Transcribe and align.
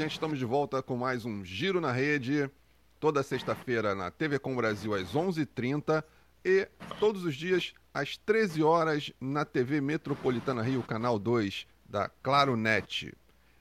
Gente. 0.00 0.12
Estamos 0.12 0.38
de 0.38 0.46
volta 0.46 0.82
com 0.82 0.96
mais 0.96 1.26
um 1.26 1.44
Giro 1.44 1.78
na 1.78 1.92
Rede. 1.92 2.50
Toda 2.98 3.22
sexta-feira 3.22 3.94
na 3.94 4.10
TV 4.10 4.38
Com 4.38 4.56
Brasil 4.56 4.94
às 4.94 5.12
11h30 5.14 6.02
e 6.42 6.66
todos 6.98 7.22
os 7.22 7.34
dias 7.34 7.74
às 7.92 8.16
13 8.16 8.62
horas 8.62 9.12
na 9.20 9.44
TV 9.44 9.78
Metropolitana 9.78 10.62
Rio, 10.62 10.82
canal 10.82 11.18
2 11.18 11.66
da 11.86 12.08
Claro 12.22 12.56
Net. 12.56 13.14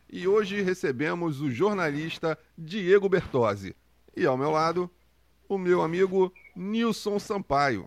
E 0.09 0.29
hoje 0.29 0.61
recebemos 0.61 1.41
o 1.41 1.51
jornalista 1.51 2.37
Diego 2.57 3.09
Bertozzi. 3.09 3.75
E 4.15 4.25
ao 4.25 4.37
meu 4.37 4.51
lado, 4.51 4.89
o 5.49 5.57
meu 5.57 5.81
amigo 5.81 6.31
Nilson 6.55 7.19
Sampaio. 7.19 7.85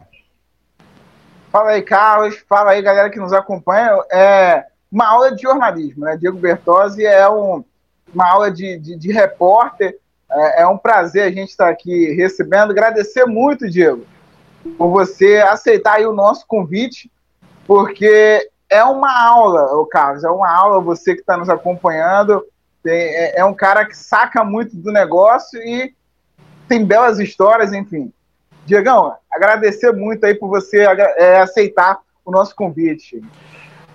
Fala 1.50 1.70
aí, 1.70 1.80
Carlos. 1.80 2.37
Fala 2.47 2.73
aí, 2.73 2.83
galera 2.83 3.09
que 3.09 3.19
nos 3.19 3.33
acompanha. 3.33 3.98
É 4.12 4.66
uma 4.91 5.06
aula 5.06 5.34
de 5.34 5.41
jornalismo, 5.41 6.05
né? 6.05 6.19
Diego 6.19 6.37
Bertozzi 6.37 7.06
é 7.06 7.27
um, 7.31 7.64
uma 8.13 8.29
aula 8.29 8.51
de, 8.51 8.79
de, 8.79 8.97
de 8.97 9.13
repórter. 9.13 9.99
É, 10.31 10.63
é, 10.63 10.67
um 10.67 10.79
prazer 10.79 11.25
a 11.25 11.31
gente 11.31 11.51
estar 11.51 11.69
aqui 11.69 12.13
recebendo. 12.15 12.71
Agradecer 12.71 13.27
muito, 13.27 13.69
Diego, 13.69 14.07
por 14.79 14.91
você 14.91 15.37
aceitar 15.39 16.01
o 16.01 16.13
nosso 16.13 16.47
convite, 16.47 17.11
porque 17.67 18.49
é 18.71 18.83
uma 18.85 19.23
aula, 19.23 19.69
Carlos, 19.91 20.25
é 20.25 20.31
uma 20.31 20.51
aula 20.51 20.81
você 20.81 21.15
que 21.15 21.21
está 21.21 21.37
nos 21.37 21.51
acompanhando. 21.51 22.45
Tem, 22.83 22.95
é, 22.95 23.41
é 23.41 23.45
um 23.45 23.55
cara 23.55 23.85
que 23.85 23.97
saca 23.97 24.43
muito 24.43 24.77
do 24.77 24.91
negócio 24.91 25.61
e 25.61 25.95
tem 26.69 26.85
belas 26.85 27.19
histórias, 27.19 27.73
enfim. 27.73 28.13
Diegão, 28.65 29.15
agradecer 29.31 29.93
muito 29.93 30.25
aí 30.25 30.35
por 30.35 30.49
você 30.49 30.79
é, 31.19 31.41
aceitar 31.41 31.99
o 32.25 32.31
nosso 32.31 32.55
convite. 32.55 33.23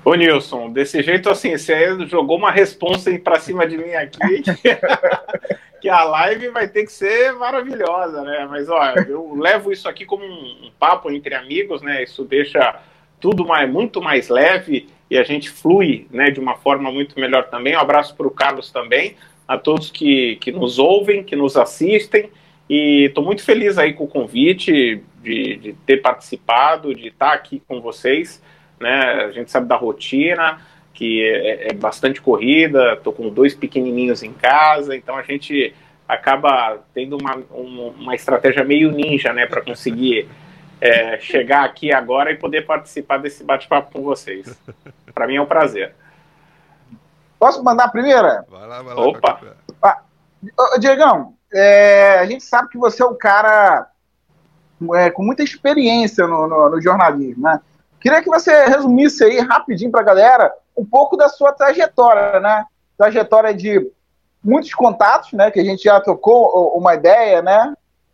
Ô 0.07 0.15
Nilson, 0.15 0.71
desse 0.71 1.03
jeito 1.03 1.29
assim, 1.29 1.57
você 1.57 1.99
jogou 2.05 2.37
uma 2.37 2.49
responsa 2.49 3.11
para 3.19 3.41
cima 3.41 3.67
de 3.67 3.77
mim 3.77 3.91
aqui, 3.91 4.41
que 5.81 5.89
a 5.89 6.01
live 6.05 6.47
vai 6.47 6.65
ter 6.65 6.85
que 6.85 6.93
ser 6.93 7.33
maravilhosa, 7.33 8.21
né? 8.21 8.47
Mas 8.49 8.69
olha, 8.69 9.05
eu 9.05 9.35
levo 9.35 9.69
isso 9.69 9.89
aqui 9.89 10.05
como 10.05 10.23
um, 10.23 10.67
um 10.67 10.71
papo 10.79 11.11
entre 11.11 11.35
amigos, 11.35 11.81
né? 11.81 12.03
Isso 12.03 12.23
deixa 12.23 12.79
tudo 13.19 13.45
mais, 13.45 13.69
muito 13.69 14.01
mais 14.01 14.29
leve 14.29 14.87
e 15.11 15.17
a 15.17 15.23
gente 15.23 15.49
flui 15.49 16.07
né, 16.09 16.31
de 16.31 16.39
uma 16.39 16.55
forma 16.55 16.89
muito 16.89 17.19
melhor 17.19 17.49
também. 17.49 17.75
Um 17.75 17.81
abraço 17.81 18.15
para 18.15 18.27
o 18.27 18.31
Carlos 18.31 18.71
também, 18.71 19.17
a 19.45 19.57
todos 19.57 19.91
que, 19.91 20.37
que 20.37 20.53
nos 20.53 20.79
ouvem, 20.79 21.21
que 21.21 21.35
nos 21.35 21.57
assistem. 21.57 22.29
E 22.69 23.07
estou 23.07 23.25
muito 23.25 23.43
feliz 23.43 23.77
aí 23.77 23.91
com 23.91 24.05
o 24.05 24.07
convite, 24.07 25.03
de, 25.21 25.57
de 25.57 25.73
ter 25.85 25.97
participado, 25.97 26.95
de 26.95 27.09
estar 27.09 27.33
aqui 27.33 27.61
com 27.67 27.81
vocês. 27.81 28.41
Né? 28.79 29.25
A 29.25 29.31
gente 29.31 29.51
sabe 29.51 29.67
da 29.67 29.75
rotina, 29.75 30.59
que 30.93 31.23
é, 31.23 31.69
é 31.69 31.73
bastante 31.73 32.21
corrida, 32.21 32.93
estou 32.93 33.13
com 33.13 33.29
dois 33.29 33.53
pequenininhos 33.53 34.23
em 34.23 34.33
casa, 34.33 34.95
então 34.95 35.15
a 35.15 35.23
gente 35.23 35.73
acaba 36.07 36.79
tendo 36.93 37.17
uma, 37.17 37.35
uma 37.51 38.15
estratégia 38.15 38.63
meio 38.63 38.91
ninja 38.91 39.33
né, 39.33 39.45
para 39.45 39.61
conseguir 39.61 40.27
é, 40.79 41.19
chegar 41.19 41.65
aqui 41.65 41.91
agora 41.91 42.31
e 42.31 42.37
poder 42.37 42.65
participar 42.65 43.17
desse 43.17 43.43
bate-papo 43.43 43.91
com 43.91 44.03
vocês. 44.03 44.57
Para 45.13 45.27
mim 45.27 45.35
é 45.35 45.41
um 45.41 45.45
prazer. 45.45 45.93
Posso 47.39 47.63
mandar 47.63 47.85
a 47.85 47.89
primeira? 47.89 48.45
Vai 48.49 48.67
lá, 48.67 48.81
vai 48.81 48.95
lá. 48.95 49.01
Opa! 49.01 49.41
Ah, 49.81 50.01
Diegão, 50.79 51.33
é, 51.51 52.19
a 52.19 52.25
gente 52.25 52.43
sabe 52.43 52.69
que 52.69 52.77
você 52.77 53.03
é 53.03 53.05
um 53.05 53.17
cara 53.17 53.87
é, 54.95 55.09
com 55.09 55.23
muita 55.23 55.43
experiência 55.43 56.27
no, 56.27 56.47
no, 56.47 56.69
no, 56.69 56.81
jornalismo, 56.81 57.43
né? 57.43 57.59
Queria 57.99 58.21
que 58.21 58.29
você 58.29 58.65
resumisse 58.65 59.23
aí 59.23 59.39
rapidinho 59.39 59.91
para 59.91 60.01
a 60.01 60.05
galera 60.05 60.53
um 60.75 60.85
pouco 60.85 61.17
da 61.17 61.27
sua 61.29 61.51
trajetória, 61.51 62.39
né? 62.39 62.65
Trajetória 62.97 63.53
de 63.53 63.91
muitos 64.43 64.73
contatos, 64.73 65.33
né? 65.33 65.49
Que 65.49 65.59
a 65.59 65.63
gente 65.63 65.83
já 65.83 65.99
tocou 65.99 66.77
uma 66.77 66.93
ideia, 66.93 67.41
né? 67.41 67.73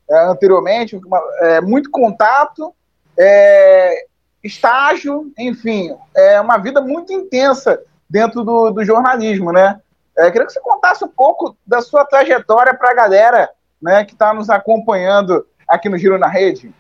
É, 0.10 0.26
anteriormente, 0.26 0.96
uma, 0.96 1.22
é, 1.42 1.62
muito 1.62 1.90
contato, 1.90 2.74
é, 3.18 4.06
estágio, 4.44 5.32
enfim, 5.38 5.96
é 6.16 6.40
uma 6.42 6.58
vida 6.58 6.82
muito 6.82 7.14
intensa 7.14 7.80
dentro 8.10 8.44
do, 8.44 8.72
do 8.72 8.84
jornalismo, 8.84 9.52
né? 9.52 9.80
É, 10.18 10.30
queria 10.30 10.46
que 10.46 10.54
você 10.54 10.60
contasse 10.60 11.04
um 11.04 11.10
pouco 11.10 11.58
da 11.66 11.82
sua 11.82 12.06
trajetória 12.06 12.74
para 12.74 12.92
a 12.92 12.94
galera 12.94 13.50
né, 13.82 14.06
que 14.06 14.14
está 14.14 14.34
nos 14.34 14.50
acompanhando 14.50 15.46
aqui 15.68 15.90
no 15.90 15.98
Giro 15.98 16.18
na 16.18 16.28
Rede. 16.28 16.74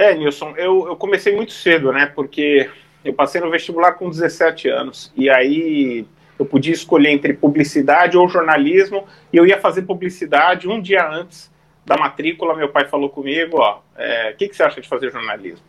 É, 0.00 0.14
Nilson, 0.14 0.54
eu, 0.56 0.88
eu 0.88 0.96
comecei 0.96 1.36
muito 1.36 1.52
cedo, 1.52 1.92
né? 1.92 2.06
Porque 2.06 2.70
eu 3.04 3.12
passei 3.12 3.38
no 3.38 3.50
vestibular 3.50 3.92
com 3.92 4.08
17 4.08 4.66
anos. 4.66 5.12
E 5.14 5.28
aí 5.28 6.06
eu 6.38 6.46
podia 6.46 6.72
escolher 6.72 7.10
entre 7.10 7.34
publicidade 7.34 8.16
ou 8.16 8.26
jornalismo. 8.26 9.06
E 9.30 9.36
eu 9.36 9.46
ia 9.46 9.60
fazer 9.60 9.82
publicidade 9.82 10.66
um 10.66 10.80
dia 10.80 11.06
antes 11.06 11.52
da 11.84 11.98
matrícula. 11.98 12.56
Meu 12.56 12.70
pai 12.70 12.88
falou 12.88 13.10
comigo: 13.10 13.58
Ó, 13.58 13.76
o 13.76 13.82
é, 13.94 14.32
que, 14.32 14.48
que 14.48 14.56
você 14.56 14.62
acha 14.62 14.80
de 14.80 14.88
fazer 14.88 15.12
jornalismo? 15.12 15.66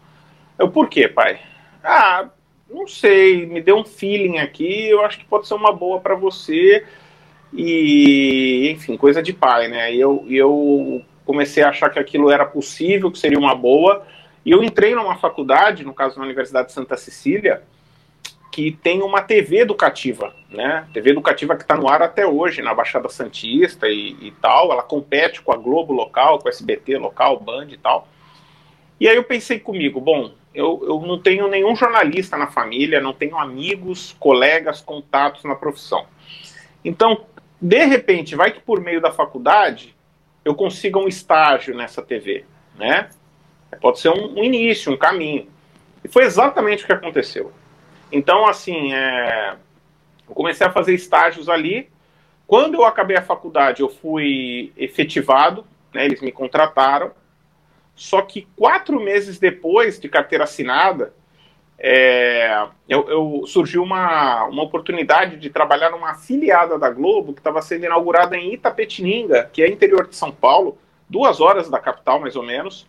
Eu, 0.57 0.69
por 0.69 0.87
quê, 0.87 1.09
pai? 1.09 1.41
Ah, 1.83 2.29
não 2.69 2.87
sei, 2.87 3.45
me 3.45 3.61
deu 3.61 3.75
um 3.75 3.83
feeling 3.83 4.37
aqui. 4.37 4.87
Eu 4.87 5.03
acho 5.03 5.19
que 5.19 5.25
pode 5.25 5.45
ser 5.45 5.55
uma 5.55 5.73
boa 5.73 5.99
para 5.99 6.15
você. 6.15 6.85
E, 7.51 8.71
enfim, 8.71 8.95
coisa 8.95 9.21
de 9.21 9.33
pai, 9.33 9.67
né? 9.67 9.93
E 9.93 9.99
eu, 9.99 10.25
eu 10.29 11.01
comecei 11.25 11.63
a 11.63 11.69
achar 11.69 11.89
que 11.89 11.99
aquilo 11.99 12.31
era 12.31 12.45
possível, 12.45 13.11
que 13.11 13.19
seria 13.19 13.37
uma 13.37 13.53
boa. 13.53 14.07
E 14.45 14.51
eu 14.51 14.63
entrei 14.63 14.95
numa 14.95 15.17
faculdade, 15.17 15.83
no 15.83 15.93
caso 15.93 16.17
na 16.17 16.25
Universidade 16.25 16.69
de 16.69 16.73
Santa 16.73 16.97
Cecília, 16.97 17.63
que 18.51 18.71
tem 18.71 19.01
uma 19.01 19.21
TV 19.21 19.59
educativa, 19.59 20.35
né? 20.49 20.87
TV 20.93 21.11
educativa 21.11 21.55
que 21.55 21.61
está 21.61 21.77
no 21.77 21.87
ar 21.87 22.01
até 22.01 22.25
hoje, 22.25 22.61
na 22.61 22.73
Baixada 22.73 23.07
Santista 23.07 23.87
e, 23.87 24.17
e, 24.19 24.31
tal. 24.41 24.71
Ela 24.71 24.83
compete 24.83 25.41
com 25.41 25.53
a 25.53 25.57
Globo 25.57 25.93
local, 25.93 26.39
com 26.39 26.47
a 26.47 26.51
SBT 26.51 26.97
local, 26.97 27.39
Band 27.39 27.67
e 27.69 27.77
tal. 27.77 28.07
E 28.99 29.07
aí 29.07 29.15
eu 29.15 29.23
pensei 29.23 29.59
comigo, 29.59 30.01
bom, 30.01 30.31
eu, 30.53 30.83
eu 30.83 30.99
não 31.07 31.17
tenho 31.17 31.47
nenhum 31.47 31.75
jornalista 31.75 32.37
na 32.37 32.47
família, 32.47 32.99
não 32.99 33.13
tenho 33.13 33.37
amigos, 33.37 34.15
colegas, 34.19 34.81
contatos 34.81 35.43
na 35.45 35.55
profissão. 35.55 36.05
Então, 36.83 37.25
de 37.59 37.85
repente, 37.85 38.35
vai 38.35 38.51
que 38.51 38.59
por 38.59 38.81
meio 38.81 38.99
da 38.99 39.11
faculdade 39.11 39.95
eu 40.43 40.53
consiga 40.53 40.99
um 40.99 41.07
estágio 41.07 41.75
nessa 41.75 42.01
TV, 42.01 42.43
né? 42.77 43.09
Pode 43.79 43.99
ser 43.99 44.09
um, 44.09 44.39
um 44.39 44.43
início, 44.43 44.91
um 44.91 44.97
caminho. 44.97 45.47
E 46.03 46.07
foi 46.07 46.23
exatamente 46.23 46.83
o 46.83 46.87
que 46.87 46.93
aconteceu. 46.93 47.51
Então, 48.11 48.47
assim, 48.47 48.93
é, 48.93 49.55
eu 50.27 50.35
comecei 50.35 50.65
a 50.65 50.71
fazer 50.71 50.93
estágios 50.93 51.47
ali. 51.47 51.89
Quando 52.45 52.75
eu 52.75 52.85
acabei 52.85 53.15
a 53.15 53.21
faculdade, 53.21 53.81
eu 53.81 53.89
fui 53.89 54.73
efetivado, 54.75 55.65
né, 55.93 56.05
eles 56.05 56.21
me 56.21 56.31
contrataram. 56.31 57.11
Só 57.95 58.21
que 58.21 58.47
quatro 58.57 58.99
meses 58.99 59.39
depois 59.39 59.99
de 59.99 60.09
carteira 60.09 60.43
assinada, 60.43 61.13
é, 61.77 62.67
eu, 62.87 63.09
eu, 63.09 63.43
surgiu 63.47 63.81
uma, 63.81 64.45
uma 64.45 64.63
oportunidade 64.63 65.37
de 65.37 65.49
trabalhar 65.49 65.89
numa 65.89 66.11
afiliada 66.11 66.77
da 66.77 66.89
Globo 66.89 67.33
que 67.33 67.39
estava 67.39 67.61
sendo 67.61 67.85
inaugurada 67.85 68.37
em 68.37 68.53
Itapetininga, 68.53 69.49
que 69.51 69.63
é 69.63 69.69
interior 69.69 70.07
de 70.07 70.15
São 70.15 70.31
Paulo, 70.31 70.77
duas 71.09 71.41
horas 71.41 71.69
da 71.69 71.79
capital 71.79 72.19
mais 72.19 72.35
ou 72.35 72.43
menos. 72.43 72.87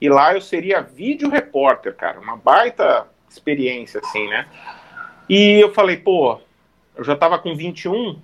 E 0.00 0.08
lá 0.08 0.34
eu 0.34 0.40
seria 0.40 0.82
vídeo 0.82 1.28
repórter, 1.28 1.94
cara, 1.94 2.20
uma 2.20 2.36
baita 2.36 3.06
experiência 3.28 4.00
assim, 4.02 4.28
né? 4.28 4.46
E 5.28 5.60
eu 5.60 5.72
falei, 5.72 5.96
pô, 5.96 6.40
eu 6.94 7.04
já 7.04 7.14
estava 7.14 7.38
com 7.38 7.54
21, 7.54 8.18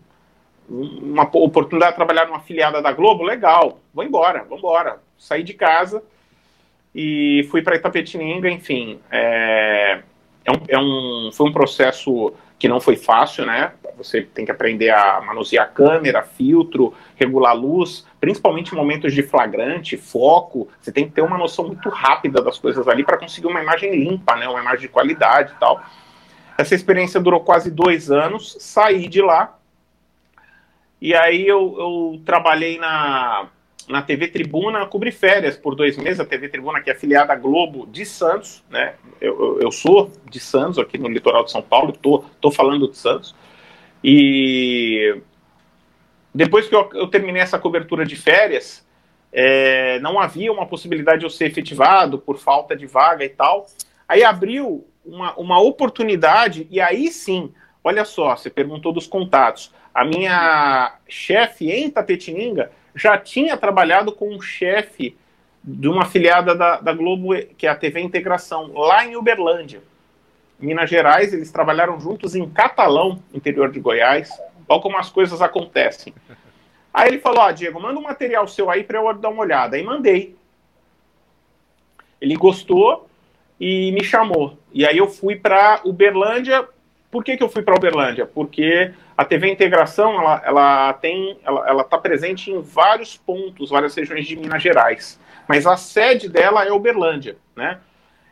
uma 0.69 1.25
oportunidade 1.25 1.93
de 1.93 1.97
trabalhar 1.97 2.27
numa 2.27 2.39
afiliada 2.39 2.81
da 2.81 2.93
Globo, 2.93 3.23
legal, 3.25 3.81
vou 3.93 4.05
embora, 4.05 4.45
vou 4.45 4.59
embora. 4.59 5.01
Saí 5.19 5.43
de 5.43 5.55
casa 5.55 6.03
e 6.95 7.47
fui 7.51 7.63
para 7.63 7.77
Itapetininga, 7.77 8.51
enfim. 8.51 9.01
É, 9.11 10.03
é, 10.45 10.53
um, 10.53 10.57
é 10.69 10.79
um, 10.79 11.31
foi 11.33 11.49
um 11.49 11.53
processo 11.53 12.33
que 12.63 12.69
não 12.69 12.81
foi 12.81 12.95
fácil, 12.95 13.45
né? 13.45 13.73
Você 13.97 14.23
tem 14.23 14.45
que 14.45 14.53
aprender 14.53 14.91
a 14.91 15.21
manusear 15.21 15.73
câmera, 15.73 16.23
filtro, 16.23 16.95
regular 17.17 17.57
luz, 17.57 18.07
principalmente 18.21 18.71
em 18.71 18.77
momentos 18.77 19.13
de 19.13 19.21
flagrante, 19.21 19.97
foco. 19.97 20.69
Você 20.81 20.93
tem 20.93 21.07
que 21.07 21.11
ter 21.11 21.23
uma 21.23 21.37
noção 21.37 21.67
muito 21.67 21.89
rápida 21.89 22.41
das 22.41 22.61
coisas 22.61 22.87
ali 22.87 23.03
para 23.03 23.19
conseguir 23.19 23.49
uma 23.49 23.61
imagem 23.61 23.93
limpa, 23.97 24.37
né? 24.37 24.47
Uma 24.47 24.61
imagem 24.61 24.83
de 24.83 24.89
qualidade 24.89 25.53
e 25.57 25.59
tal. 25.59 25.83
Essa 26.57 26.77
experiência 26.77 27.19
durou 27.19 27.41
quase 27.41 27.69
dois 27.69 28.13
anos. 28.13 28.57
Saí 28.61 29.09
de 29.09 29.21
lá 29.21 29.59
e 31.01 31.17
aí 31.17 31.45
eu, 31.45 31.75
eu 31.81 32.23
trabalhei 32.25 32.79
na 32.79 33.49
na 33.93 34.03
TV 34.03 34.29
Tribuna 34.29 34.87
cobri 34.87 35.13
férias 35.13 35.57
por 35.57 35.75
dois 35.75 35.97
meses, 35.97 36.19
a 36.19 36.25
TV 36.25 36.49
Tribuna 36.49 36.81
que 36.81 36.91
é 36.91 36.95
afiliada 36.95 37.33
à 37.33 37.37
Globo 37.37 37.87
de 37.87 38.05
Santos, 38.05 38.65
né? 38.71 38.95
Eu, 39.21 39.39
eu, 39.39 39.61
eu 39.61 39.71
sou 39.71 40.11
de 40.29 40.41
Santos, 40.41 40.79
aqui 40.79 40.99
no 40.99 41.09
litoral 41.09 41.45
de 41.45 41.53
São 41.53 41.63
Paulo, 41.63 41.93
tô, 41.93 42.25
tô 42.41 42.51
falando 42.51 42.89
de 42.89 42.97
Santos. 42.97 43.35
E 44.03 45.21
depois 46.35 46.67
que 46.69 46.75
eu, 46.75 46.89
eu 46.95 47.07
terminei 47.07 47.43
essa 47.43 47.59
cobertura 47.59 48.05
de 48.05 48.17
férias, 48.17 48.85
é, 49.33 50.01
não 50.01 50.19
havia 50.19 50.51
uma 50.51 50.67
possibilidade 50.67 51.21
de 51.21 51.27
eu 51.27 51.31
ser 51.31 51.47
efetivado 51.47 52.19
por 52.19 52.39
falta 52.39 52.75
de 52.75 52.87
vaga 52.87 53.25
e 53.25 53.29
tal. 53.29 53.67
Aí 54.09 54.25
abriu 54.25 54.87
uma, 55.05 55.35
uma 55.37 55.61
oportunidade, 55.61 56.67
e 56.71 56.81
aí 56.81 57.09
sim, 57.09 57.53
olha 57.85 58.05
só, 58.05 58.37
você 58.37 58.51
perguntou 58.51 58.93
dos 58.93 59.07
contatos. 59.07 59.73
A 59.95 60.05
minha 60.05 60.97
chefe 61.07 61.71
em 61.71 61.91
Tapetininga 61.91 62.73
já 62.95 63.17
tinha 63.19 63.57
trabalhado 63.57 64.13
com 64.13 64.35
um 64.35 64.41
chefe 64.41 65.17
de 65.65 65.89
uma 65.89 66.03
afiliada 66.03 66.55
da, 66.55 66.81
da 66.81 66.93
Globo, 66.93 67.35
que 67.57 67.67
é 67.67 67.71
a 67.71 67.77
TV 67.77 68.01
Integração, 68.01 68.73
lá 68.75 69.05
em 69.05 69.17
Uberlândia. 69.17 69.83
Minas 70.59 70.89
Gerais, 70.89 71.33
eles 71.33 71.51
trabalharam 71.51 72.01
juntos 72.01 72.35
em 72.35 72.49
Catalão, 72.49 73.21
interior 73.35 73.71
de 73.71 73.81
Goiás. 73.81 74.31
Olha 74.69 74.81
como 74.81 74.97
as 74.97 75.11
coisas 75.11 75.43
acontecem. 75.43 76.15
Aí 76.95 77.09
ele 77.09 77.19
falou: 77.19 77.41
Ó, 77.41 77.49
oh, 77.49 77.53
Diego, 77.53 77.81
manda 77.81 77.99
um 77.99 78.03
material 78.03 78.47
seu 78.47 78.71
aí 78.71 78.85
para 78.85 78.99
eu 78.99 79.13
dar 79.15 79.31
uma 79.31 79.43
olhada. 79.43 79.77
Aí 79.77 79.83
mandei. 79.83 80.37
Ele 82.21 82.37
gostou 82.37 83.09
e 83.59 83.91
me 83.93 84.05
chamou. 84.05 84.57
E 84.73 84.87
aí 84.87 84.99
eu 84.99 85.09
fui 85.09 85.35
para 85.35 85.81
Uberlândia. 85.85 86.69
Por 87.13 87.23
que, 87.23 87.37
que 87.37 87.43
eu 87.43 87.49
fui 87.51 87.61
para 87.61 87.77
Uberlândia? 87.77 88.25
Porque 88.25 88.91
a 89.15 89.23
TV 89.23 89.53
Integração 89.53 90.19
ela, 90.19 90.43
ela 90.47 90.93
tem, 90.95 91.39
ela, 91.45 91.69
ela 91.69 91.85
tá 91.85 91.99
presente 91.99 92.51
em 92.51 92.63
vários 92.63 93.19
pontos, 93.19 93.69
várias 93.69 93.95
regiões 93.95 94.27
de 94.27 94.35
Minas 94.35 94.63
Gerais. 94.63 95.21
Mas 95.47 95.67
a 95.67 95.77
sede 95.77 96.27
dela 96.27 96.65
é 96.65 96.73
Uberlândia, 96.73 97.37
né? 97.55 97.81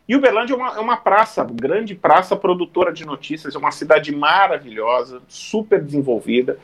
E 0.09 0.17
Uberlândia 0.17 0.55
é 0.55 0.57
uma, 0.57 0.77
é 0.77 0.81
uma 0.81 0.97
praça, 0.97 1.45
grande 1.45 1.95
praça 1.95 2.35
produtora 2.35 2.91
de 2.91 3.05
notícias, 3.05 3.55
é 3.55 3.59
uma 3.59 3.71
cidade 3.71 4.17
maravilhosa, 4.17 5.21
super 5.29 5.85
desenvolvida. 5.85 6.59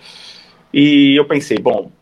E 0.72 1.14
eu 1.14 1.26
pensei, 1.26 1.58
bom, 1.58 1.92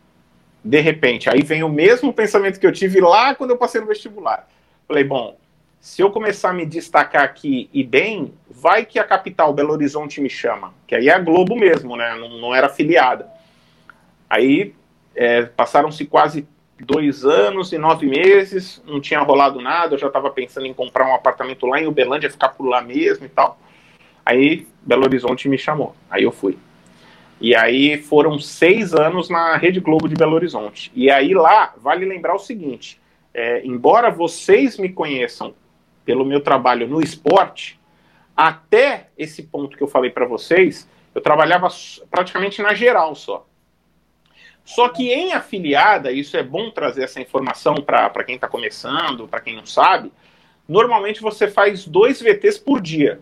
de 0.65 0.81
repente, 0.81 1.29
aí 1.29 1.43
vem 1.43 1.65
o 1.65 1.69
mesmo 1.69 2.13
pensamento 2.13 2.61
que 2.61 2.67
eu 2.67 2.73
tive 2.73 3.01
lá 3.01 3.35
quando 3.35 3.51
eu 3.51 3.59
passei 3.59 3.81
no 3.81 3.89
vestibular. 3.89 4.49
Falei, 4.87 5.03
bom, 5.03 5.37
se 5.85 6.01
eu 6.01 6.11
começar 6.11 6.49
a 6.49 6.55
me 6.55 6.65
destacar 6.65 7.25
aqui 7.25 7.69
e 7.71 7.85
bem, 7.85 8.33
vai 8.49 8.87
que 8.87 8.99
a 8.99 9.05
capital, 9.05 9.53
Belo 9.53 9.75
Horizonte, 9.75 10.19
me 10.19 10.31
chama. 10.31 10.73
Que 10.87 10.95
aí 10.95 11.11
é 11.11 11.13
a 11.13 11.19
Globo 11.19 11.55
mesmo, 11.55 11.95
né? 11.95 12.17
Não, 12.19 12.39
não 12.39 12.55
era 12.55 12.69
afiliada. 12.69 13.29
Aí 14.31 14.75
é, 15.15 15.43
passaram-se 15.43 16.07
quase 16.07 16.49
dois 16.81 17.23
anos 17.27 17.71
e 17.71 17.77
nove 17.77 18.07
meses, 18.07 18.83
não 18.87 18.99
tinha 18.99 19.21
rolado 19.21 19.61
nada, 19.61 19.95
eu 19.95 19.99
já 19.99 20.07
estava 20.07 20.31
pensando 20.31 20.65
em 20.65 20.73
comprar 20.73 21.07
um 21.07 21.15
apartamento 21.15 21.67
lá 21.67 21.79
em 21.79 21.87
Uberlândia, 21.87 22.31
ficar 22.31 22.49
por 22.49 22.67
lá 22.67 22.81
mesmo 22.81 23.27
e 23.27 23.29
tal. 23.29 23.59
Aí 24.25 24.67
Belo 24.81 25.05
Horizonte 25.05 25.51
me 25.51 25.59
chamou, 25.59 25.95
aí 26.11 26.23
eu 26.23 26.33
fui. 26.33 26.57
E 27.39 27.55
aí 27.55 27.99
foram 27.99 28.39
seis 28.39 28.95
anos 28.95 29.29
na 29.29 29.59
Rede 29.59 29.81
Globo 29.81 30.09
de 30.09 30.15
Belo 30.15 30.35
Horizonte. 30.35 30.91
E 30.95 31.11
aí 31.11 31.35
lá, 31.35 31.75
vale 31.77 32.07
lembrar 32.07 32.35
o 32.35 32.39
seguinte, 32.39 32.99
é, 33.35 33.61
embora 33.67 34.11
vocês 34.11 34.79
me 34.79 34.89
conheçam 34.89 35.55
pelo 36.05 36.25
meu 36.25 36.41
trabalho 36.41 36.87
no 36.87 37.01
esporte, 37.01 37.81
até 38.37 39.09
esse 39.17 39.43
ponto 39.45 39.77
que 39.77 39.83
eu 39.83 39.89
falei 39.89 40.11
para 40.11 40.27
vocês, 40.27 40.89
eu 41.15 41.21
trabalhava 41.21 41.69
praticamente 42.11 42.61
na 42.61 42.75
geral 42.75 43.15
só. 43.15 43.47
Só 44.65 44.89
que 44.89 45.13
em 45.13 45.33
afiliada, 45.33 46.11
isso 46.11 46.37
é 46.37 46.43
bom 46.43 46.71
trazer 46.71 47.05
essa 47.05 47.21
informação 47.21 47.77
para 47.77 48.25
quem 48.25 48.37
está 48.37 48.49
começando, 48.49 49.29
para 49.29 49.41
quem 49.41 49.55
não 49.55 49.67
sabe. 49.67 50.11
Normalmente 50.67 51.21
você 51.21 51.49
faz 51.49 51.87
dois 51.87 52.21
VTs 52.21 52.59
por 52.59 52.81
dia, 52.81 53.21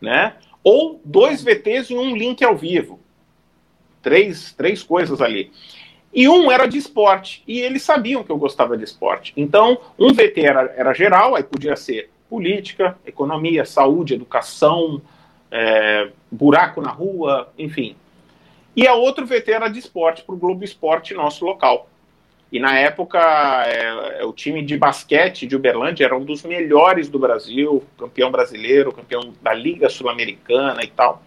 né? 0.00 0.36
Ou 0.62 1.00
dois 1.04 1.42
VTs 1.42 1.90
e 1.90 1.96
um 1.96 2.16
link 2.16 2.44
ao 2.44 2.56
vivo. 2.56 3.00
Três, 4.00 4.52
três 4.52 4.82
coisas 4.82 5.20
ali. 5.20 5.52
E 6.12 6.28
um 6.28 6.50
era 6.50 6.66
de 6.66 6.78
esporte. 6.78 7.42
E 7.46 7.60
eles 7.60 7.82
sabiam 7.82 8.24
que 8.24 8.30
eu 8.30 8.38
gostava 8.38 8.76
de 8.76 8.84
esporte. 8.84 9.32
Então, 9.36 9.78
um 9.98 10.12
VT 10.12 10.40
era, 10.40 10.74
era 10.76 10.92
geral, 10.92 11.34
aí 11.34 11.42
podia 11.42 11.76
ser 11.76 12.10
política, 12.28 12.98
economia, 13.06 13.64
saúde, 13.64 14.14
educação, 14.14 15.00
é, 15.50 16.08
buraco 16.30 16.80
na 16.80 16.90
rua, 16.90 17.52
enfim. 17.58 17.96
E 18.74 18.86
a 18.86 18.94
outro 18.94 19.24
VT 19.24 19.52
era 19.52 19.68
de 19.68 19.78
esporte, 19.78 20.22
para 20.22 20.34
o 20.34 20.38
Globo 20.38 20.64
Esporte 20.64 21.14
nosso 21.14 21.44
local. 21.44 21.88
E 22.52 22.60
na 22.60 22.78
época, 22.78 23.18
é, 23.66 24.24
o 24.24 24.32
time 24.32 24.62
de 24.62 24.76
basquete 24.76 25.46
de 25.46 25.56
Uberlândia 25.56 26.04
era 26.04 26.16
um 26.16 26.24
dos 26.24 26.42
melhores 26.42 27.08
do 27.08 27.18
Brasil, 27.18 27.82
campeão 27.98 28.30
brasileiro, 28.30 28.92
campeão 28.92 29.32
da 29.42 29.52
Liga 29.52 29.88
Sul-Americana 29.88 30.84
e 30.84 30.88
tal. 30.88 31.22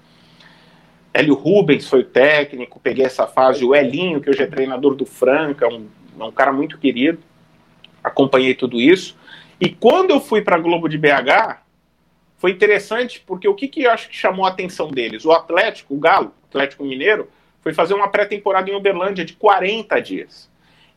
Hélio 1.20 1.34
Rubens 1.34 1.86
foi 1.88 2.00
o 2.00 2.06
técnico, 2.06 2.80
peguei 2.80 3.04
essa 3.04 3.28
fase, 3.28 3.66
o 3.66 3.76
Elinho, 3.76 4.22
que 4.22 4.30
hoje 4.30 4.42
é 4.42 4.48
treinador 4.48 4.96
do 4.96 5.06
Franca, 5.06 5.68
um, 5.68 5.88
um 6.18 6.32
cara 6.32 6.54
muito 6.54 6.78
querido, 6.78 7.20
acompanhei 8.02 8.56
tudo 8.56 8.80
isso. 8.80 9.18
E 9.60 9.68
quando 9.68 10.12
eu 10.12 10.22
fui 10.22 10.42
para 10.42 10.56
a 10.56 10.60
Globo 10.60 10.88
de 10.88 10.98
BH, 10.98 11.58
foi 12.38 12.52
interessante, 12.52 13.22
porque 13.28 13.50
o 13.50 13.54
que, 13.54 13.68
que 13.68 13.84
eu 13.84 13.92
acho 13.92 14.08
que 14.08 14.16
chamou 14.16 14.46
a 14.46 14.50
atenção 14.50 14.88
deles? 14.90 15.26
O 15.26 15.34
Atlético, 15.34 15.94
o 15.94 16.00
Galo, 16.00 16.34
Atlético 16.48 16.86
Mineiro, 16.86 17.28
foi 17.60 17.74
fazer 17.74 17.94
uma 17.94 18.08
pré-temporada 18.08 18.72
em 18.72 18.76
Uberlândia 18.76 19.26
de 19.26 19.34
40 19.34 20.00
dias. 20.00 20.50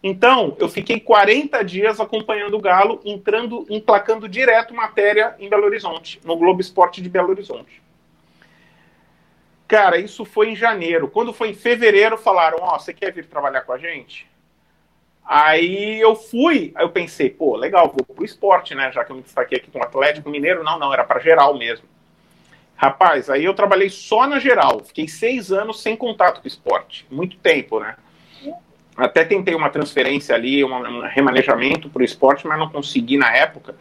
Então, 0.05 0.57
eu 0.61 0.69
fiquei 0.69 1.01
40 1.01 1.65
dias 1.65 1.99
acompanhando 1.99 2.57
o 2.57 2.61
Galo, 2.61 3.01
entrando, 3.05 3.67
emplacando 3.69 4.29
direto 4.29 4.73
matéria 4.73 5.35
em 5.41 5.49
Belo 5.49 5.65
Horizonte, 5.65 6.21
no 6.25 6.37
Globo 6.37 6.61
Esporte 6.61 7.03
de 7.03 7.09
Belo 7.09 7.31
Horizonte. 7.31 7.83
Cara, 9.73 9.97
isso 9.97 10.27
foi 10.27 10.51
em 10.51 10.55
janeiro. 10.55 11.09
Quando 11.09 11.33
foi 11.33 11.49
em 11.49 11.55
fevereiro, 11.55 12.19
falaram: 12.19 12.59
Ó, 12.61 12.77
oh, 12.77 12.79
você 12.79 12.93
quer 12.93 13.11
vir 13.11 13.25
trabalhar 13.25 13.63
com 13.63 13.73
a 13.73 13.79
gente? 13.79 14.27
Aí 15.25 15.99
eu 15.99 16.15
fui, 16.15 16.73
aí 16.75 16.85
eu 16.85 16.91
pensei, 16.91 17.31
pô, 17.31 17.57
legal, 17.57 17.87
vou 17.87 18.05
pro 18.05 18.23
esporte, 18.23 18.75
né? 18.75 18.93
Já 18.93 19.03
que 19.03 19.11
eu 19.13 19.17
me 19.17 19.23
destaquei 19.23 19.57
aqui 19.57 19.71
com 19.71 19.79
o 19.79 19.83
Atlético 19.83 20.29
Mineiro. 20.29 20.63
Não, 20.63 20.79
não, 20.79 20.93
era 20.93 21.05
para 21.05 21.21
geral 21.21 21.57
mesmo. 21.57 21.87
Rapaz, 22.77 23.31
aí 23.31 23.47
eu 23.47 23.55
trabalhei 23.55 23.89
só 23.89 24.27
na 24.27 24.39
geral. 24.39 24.83
Fiquei 24.85 25.09
seis 25.09 25.51
anos 25.51 25.81
sem 25.81 25.97
contato 25.97 26.43
com 26.43 26.45
o 26.45 26.49
esporte. 26.49 27.07
Muito 27.11 27.39
tempo, 27.39 27.81
né? 27.81 27.97
Até 28.95 29.25
tentei 29.25 29.55
uma 29.55 29.71
transferência 29.71 30.35
ali, 30.35 30.63
um 30.63 31.01
remanejamento 31.01 31.89
para 31.89 32.03
o 32.03 32.05
esporte, 32.05 32.47
mas 32.47 32.59
não 32.59 32.69
consegui 32.69 33.17
na 33.17 33.35
época. 33.35 33.75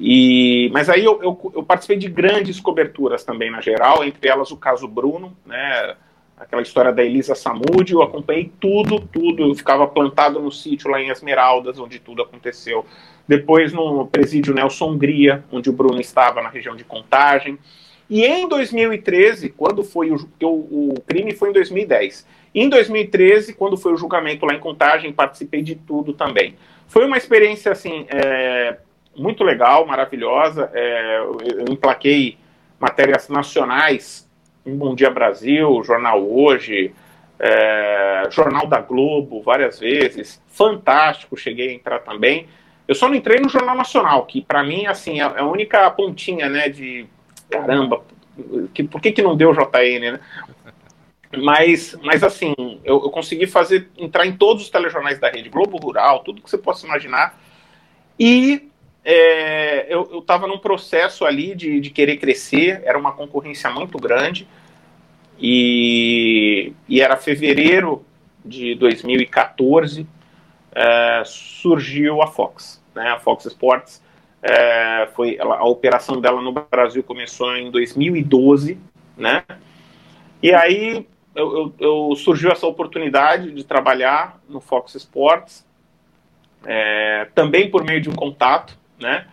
E, 0.00 0.70
mas 0.72 0.88
aí 0.88 1.04
eu, 1.04 1.20
eu, 1.22 1.52
eu, 1.56 1.62
participei 1.64 1.96
de 1.96 2.08
grandes 2.08 2.60
coberturas 2.60 3.24
também 3.24 3.50
na 3.50 3.60
geral, 3.60 4.04
entre 4.04 4.28
elas 4.28 4.50
o 4.52 4.56
caso 4.56 4.86
Bruno, 4.86 5.36
né? 5.44 5.96
Aquela 6.36 6.62
história 6.62 6.92
da 6.92 7.02
Elisa 7.02 7.34
Samúdio, 7.34 7.98
eu 7.98 8.02
acompanhei 8.02 8.52
tudo, 8.60 9.00
tudo. 9.00 9.42
Eu 9.42 9.54
ficava 9.56 9.88
plantado 9.88 10.38
no 10.38 10.52
sítio 10.52 10.88
lá 10.88 11.00
em 11.00 11.08
Esmeraldas, 11.08 11.80
onde 11.80 11.98
tudo 11.98 12.22
aconteceu. 12.22 12.86
Depois 13.26 13.72
no 13.72 14.06
presídio 14.06 14.54
Nelson 14.54 14.92
Hungria, 14.92 15.44
onde 15.50 15.68
o 15.68 15.72
Bruno 15.72 16.00
estava 16.00 16.40
na 16.40 16.48
região 16.48 16.76
de 16.76 16.84
Contagem. 16.84 17.58
E 18.08 18.24
em 18.24 18.48
2013, 18.48 19.48
quando 19.48 19.82
foi 19.82 20.12
o, 20.12 20.16
o, 20.40 20.94
o 20.94 21.00
crime 21.00 21.34
foi 21.34 21.50
em 21.50 21.52
2010. 21.52 22.24
Em 22.54 22.68
2013, 22.68 23.52
quando 23.54 23.76
foi 23.76 23.92
o 23.92 23.96
julgamento 23.96 24.46
lá 24.46 24.54
em 24.54 24.60
Contagem, 24.60 25.12
participei 25.12 25.60
de 25.60 25.74
tudo 25.74 26.12
também. 26.12 26.54
Foi 26.86 27.04
uma 27.04 27.18
experiência 27.18 27.72
assim 27.72 28.06
é, 28.08 28.78
muito 29.18 29.44
legal, 29.44 29.86
maravilhosa. 29.86 30.70
É, 30.72 31.18
eu 31.18 31.64
emplaquei 31.68 32.38
matérias 32.78 33.28
nacionais 33.28 34.28
em 34.64 34.76
Bom 34.76 34.94
Dia 34.94 35.10
Brasil, 35.10 35.82
Jornal 35.82 36.22
Hoje, 36.22 36.94
é, 37.38 38.24
Jornal 38.30 38.66
da 38.66 38.80
Globo, 38.80 39.42
várias 39.42 39.78
vezes. 39.78 40.42
Fantástico, 40.48 41.36
cheguei 41.36 41.70
a 41.70 41.74
entrar 41.74 42.00
também. 42.00 42.46
Eu 42.86 42.94
só 42.94 43.08
não 43.08 43.14
entrei 43.14 43.38
no 43.40 43.48
Jornal 43.48 43.76
Nacional, 43.76 44.24
que 44.26 44.40
para 44.40 44.62
mim 44.64 44.86
assim 44.86 45.20
é 45.20 45.22
a 45.22 45.44
única 45.44 45.90
pontinha, 45.90 46.48
né, 46.48 46.68
de 46.68 47.06
caramba, 47.50 48.02
que, 48.72 48.82
por 48.82 49.00
que, 49.00 49.12
que 49.12 49.22
não 49.22 49.36
deu 49.36 49.52
JN, 49.52 50.12
né? 50.12 50.20
Mas, 51.36 51.94
mas 52.02 52.24
assim, 52.24 52.54
eu, 52.84 53.02
eu, 53.02 53.10
consegui 53.10 53.46
fazer, 53.46 53.90
entrar 53.98 54.26
em 54.26 54.34
todos 54.34 54.62
os 54.62 54.70
telejornais 54.70 55.18
da 55.18 55.28
rede, 55.28 55.50
Globo 55.50 55.76
Rural, 55.76 56.20
tudo 56.20 56.40
que 56.40 56.48
você 56.48 56.56
possa 56.56 56.86
imaginar. 56.86 57.38
E 58.18 58.67
é, 59.10 59.86
eu 59.88 60.18
estava 60.18 60.46
num 60.46 60.58
processo 60.58 61.24
ali 61.24 61.54
de, 61.54 61.80
de 61.80 61.90
querer 61.90 62.18
crescer, 62.18 62.82
era 62.84 62.98
uma 62.98 63.12
concorrência 63.12 63.70
muito 63.70 63.96
grande. 63.98 64.46
E, 65.40 66.72
e 66.88 67.00
era 67.00 67.16
fevereiro 67.16 68.04
de 68.44 68.74
2014, 68.74 70.06
é, 70.74 71.22
surgiu 71.24 72.20
a 72.20 72.26
Fox, 72.26 72.82
né, 72.94 73.08
a 73.10 73.18
Fox 73.20 73.46
Sports 73.46 74.02
é, 74.42 75.08
foi 75.14 75.36
ela, 75.36 75.56
a 75.56 75.64
operação 75.64 76.20
dela 76.20 76.40
no 76.40 76.52
Brasil 76.52 77.02
começou 77.02 77.56
em 77.56 77.70
2012, 77.70 78.78
né? 79.16 79.44
E 80.42 80.52
aí 80.52 81.06
eu, 81.34 81.56
eu, 81.56 81.74
eu 82.10 82.16
surgiu 82.16 82.50
essa 82.50 82.66
oportunidade 82.66 83.50
de 83.52 83.64
trabalhar 83.64 84.40
no 84.48 84.60
Fox 84.60 84.94
Sports, 84.94 85.66
é, 86.64 87.28
também 87.34 87.70
por 87.70 87.84
meio 87.84 88.00
de 88.00 88.08
um 88.08 88.14
contato, 88.14 88.78
né? 89.00 89.26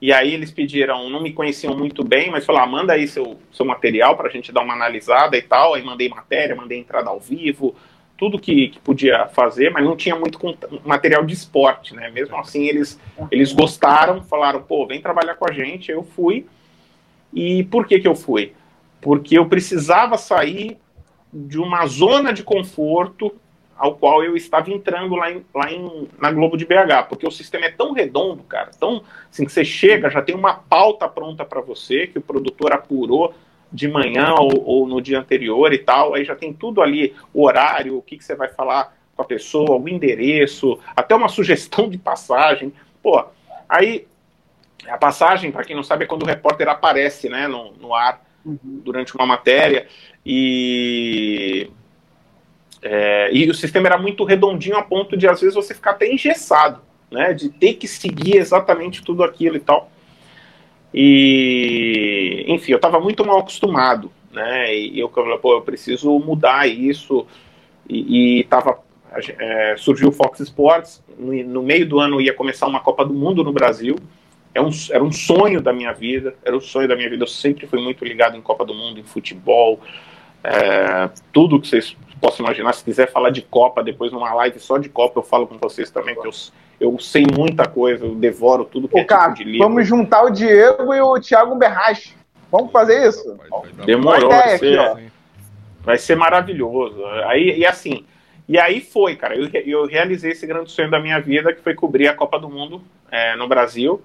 E 0.00 0.12
aí 0.12 0.34
eles 0.34 0.50
pediram, 0.50 1.08
não 1.08 1.22
me 1.22 1.32
conheciam 1.32 1.76
muito 1.76 2.02
bem, 2.02 2.30
mas 2.30 2.44
falaram, 2.44 2.66
ah, 2.66 2.70
manda 2.70 2.92
aí 2.92 3.06
seu, 3.06 3.38
seu 3.52 3.64
material 3.64 4.16
para 4.16 4.28
a 4.28 4.30
gente 4.30 4.50
dar 4.50 4.62
uma 4.62 4.74
analisada 4.74 5.36
e 5.36 5.42
tal. 5.42 5.74
Aí 5.74 5.82
mandei 5.82 6.08
matéria, 6.08 6.56
mandei 6.56 6.78
entrada 6.78 7.08
ao 7.08 7.20
vivo, 7.20 7.74
tudo 8.18 8.38
que, 8.38 8.68
que 8.68 8.80
podia 8.80 9.28
fazer, 9.28 9.70
mas 9.70 9.84
não 9.84 9.96
tinha 9.96 10.16
muito 10.16 10.38
material 10.84 11.24
de 11.24 11.34
esporte, 11.34 11.94
né? 11.94 12.10
Mesmo 12.10 12.36
assim, 12.36 12.66
eles, 12.66 13.00
eles 13.30 13.52
gostaram, 13.52 14.22
falaram, 14.24 14.62
pô, 14.62 14.86
vem 14.86 15.00
trabalhar 15.00 15.36
com 15.36 15.48
a 15.48 15.52
gente. 15.52 15.90
Eu 15.90 16.02
fui. 16.02 16.46
E 17.32 17.62
por 17.64 17.86
que 17.86 18.00
que 18.00 18.08
eu 18.08 18.16
fui? 18.16 18.52
porque 19.02 19.36
eu 19.36 19.46
precisava 19.46 20.16
sair 20.16 20.78
de 21.30 21.58
uma 21.58 21.84
zona 21.86 22.32
de 22.32 22.42
conforto 22.42 23.34
ao 23.82 23.96
qual 23.96 24.22
eu 24.22 24.36
estava 24.36 24.70
entrando 24.70 25.16
lá, 25.16 25.32
em, 25.32 25.44
lá 25.52 25.68
em, 25.68 26.08
na 26.16 26.30
Globo 26.30 26.56
de 26.56 26.64
BH, 26.64 27.08
porque 27.08 27.26
o 27.26 27.32
sistema 27.32 27.66
é 27.66 27.68
tão 27.68 27.92
redondo, 27.92 28.44
cara, 28.44 28.70
tão 28.78 29.02
assim 29.28 29.44
que 29.44 29.50
você 29.50 29.64
chega, 29.64 30.08
já 30.08 30.22
tem 30.22 30.36
uma 30.36 30.54
pauta 30.54 31.08
pronta 31.08 31.44
para 31.44 31.60
você, 31.60 32.06
que 32.06 32.16
o 32.16 32.22
produtor 32.22 32.72
apurou 32.72 33.34
de 33.72 33.88
manhã 33.88 34.36
ou, 34.38 34.64
ou, 34.64 34.86
no 34.86 35.02
dia 35.02 35.18
anterior 35.18 35.72
e 35.72 35.78
tal, 35.78 36.14
aí 36.14 36.24
já 36.24 36.36
tem 36.36 36.52
tudo 36.52 36.80
ali, 36.80 37.12
o 37.34 37.44
horário, 37.44 37.98
o 37.98 38.02
que, 38.02 38.16
que 38.16 38.24
você 38.24 38.36
vai 38.36 38.46
falar 38.46 38.96
com 39.16 39.22
a 39.22 39.24
pessoa, 39.24 39.76
o 39.76 39.88
endereço, 39.88 40.78
até 40.94 41.16
uma 41.16 41.28
sugestão 41.28 41.90
de 41.90 41.98
passagem. 41.98 42.72
Pô, 43.02 43.24
aí 43.68 44.06
a 44.86 44.96
passagem, 44.96 45.50
para 45.50 45.64
quem 45.64 45.74
não 45.74 45.82
sabe, 45.82 46.04
é 46.04 46.06
quando 46.06 46.22
o 46.22 46.26
repórter 46.26 46.68
aparece 46.68 47.28
né, 47.28 47.48
no, 47.48 47.72
no 47.72 47.92
ar 47.92 48.24
uhum. 48.46 48.58
durante 48.62 49.12
uma 49.16 49.26
matéria 49.26 49.88
e 50.24 51.68
é, 52.82 53.30
e 53.32 53.48
o 53.48 53.54
sistema 53.54 53.86
era 53.86 53.96
muito 53.96 54.24
redondinho 54.24 54.76
a 54.76 54.82
ponto 54.82 55.16
de, 55.16 55.28
às 55.28 55.40
vezes, 55.40 55.54
você 55.54 55.72
ficar 55.72 55.92
até 55.92 56.12
engessado, 56.12 56.80
né? 57.10 57.32
De 57.32 57.48
ter 57.48 57.74
que 57.74 57.86
seguir 57.86 58.36
exatamente 58.36 59.04
tudo 59.04 59.22
aquilo 59.22 59.56
e 59.56 59.60
tal. 59.60 59.90
E, 60.92 62.44
enfim, 62.48 62.72
eu 62.72 62.76
estava 62.76 62.98
muito 62.98 63.24
mal 63.24 63.38
acostumado, 63.38 64.10
né? 64.32 64.74
E 64.74 64.98
eu 64.98 65.08
falei, 65.08 65.38
pô, 65.38 65.54
eu 65.54 65.62
preciso 65.62 66.18
mudar 66.18 66.68
isso. 66.68 67.24
E, 67.88 68.40
e 68.40 68.44
tava, 68.44 68.80
é, 69.38 69.76
surgiu 69.78 70.08
o 70.08 70.12
Fox 70.12 70.40
Sports. 70.40 71.02
No, 71.16 71.32
no, 71.44 71.62
meio 71.62 71.88
do 71.88 72.00
ano 72.00 72.20
ia 72.20 72.34
começar 72.34 72.66
uma 72.66 72.80
Copa 72.80 73.04
do 73.04 73.14
Mundo 73.14 73.44
no 73.44 73.52
Brasil. 73.52 73.96
É 74.54 74.60
um, 74.60 74.70
era 74.90 75.02
um 75.02 75.12
sonho 75.12 75.62
da 75.62 75.72
minha 75.72 75.92
vida, 75.92 76.34
era 76.44 76.54
um 76.54 76.60
sonho 76.60 76.88
da 76.88 76.96
minha 76.96 77.08
vida. 77.08 77.22
Eu 77.22 77.28
sempre 77.28 77.66
fui 77.66 77.80
muito 77.80 78.04
ligado 78.04 78.36
em 78.36 78.42
Copa 78.42 78.66
do 78.66 78.74
Mundo, 78.74 78.98
em 78.98 79.04
futebol, 79.04 79.80
é, 80.44 81.08
tudo 81.32 81.60
que 81.60 81.68
vocês 81.68 81.96
posso 82.20 82.40
imaginar, 82.40 82.72
se 82.72 82.84
quiser 82.84 83.10
falar 83.10 83.30
de 83.30 83.42
Copa, 83.42 83.82
depois 83.82 84.12
numa 84.12 84.32
live 84.34 84.60
só 84.60 84.78
de 84.78 84.88
Copa, 84.88 85.18
eu 85.18 85.24
falo 85.24 85.46
com 85.46 85.58
vocês 85.58 85.90
também, 85.90 86.14
que 86.14 86.26
eu, 86.26 86.30
eu 86.80 86.98
sei 87.00 87.26
muita 87.26 87.66
coisa, 87.66 88.04
eu 88.04 88.14
devoro 88.14 88.64
tudo 88.64 88.86
que 88.86 88.94
Ô, 88.94 89.00
é 89.00 89.04
cara, 89.04 89.32
tipo 89.32 89.38
de 89.38 89.44
livro. 89.44 89.66
Vamos 89.66 89.86
juntar 89.86 90.22
o 90.22 90.30
Diego 90.30 90.94
e 90.94 91.00
o 91.00 91.18
Thiago 91.20 91.56
Berrache. 91.56 92.14
Vamos 92.50 92.70
fazer 92.70 93.08
isso? 93.08 93.36
Demorou, 93.84 94.28
vai 94.30 94.58
ser, 94.58 94.78
aqui, 94.78 95.12
vai 95.80 95.98
ser 95.98 96.16
maravilhoso. 96.16 97.04
Aí, 97.26 97.58
e 97.58 97.66
assim, 97.66 98.04
e 98.48 98.58
aí 98.58 98.80
foi, 98.80 99.16
cara, 99.16 99.34
eu, 99.36 99.48
eu 99.64 99.86
realizei 99.86 100.32
esse 100.32 100.46
grande 100.46 100.70
sonho 100.70 100.90
da 100.90 101.00
minha 101.00 101.18
vida, 101.18 101.52
que 101.52 101.62
foi 101.62 101.74
cobrir 101.74 102.06
a 102.06 102.14
Copa 102.14 102.38
do 102.38 102.48
Mundo 102.48 102.82
é, 103.10 103.34
no 103.34 103.48
Brasil. 103.48 104.00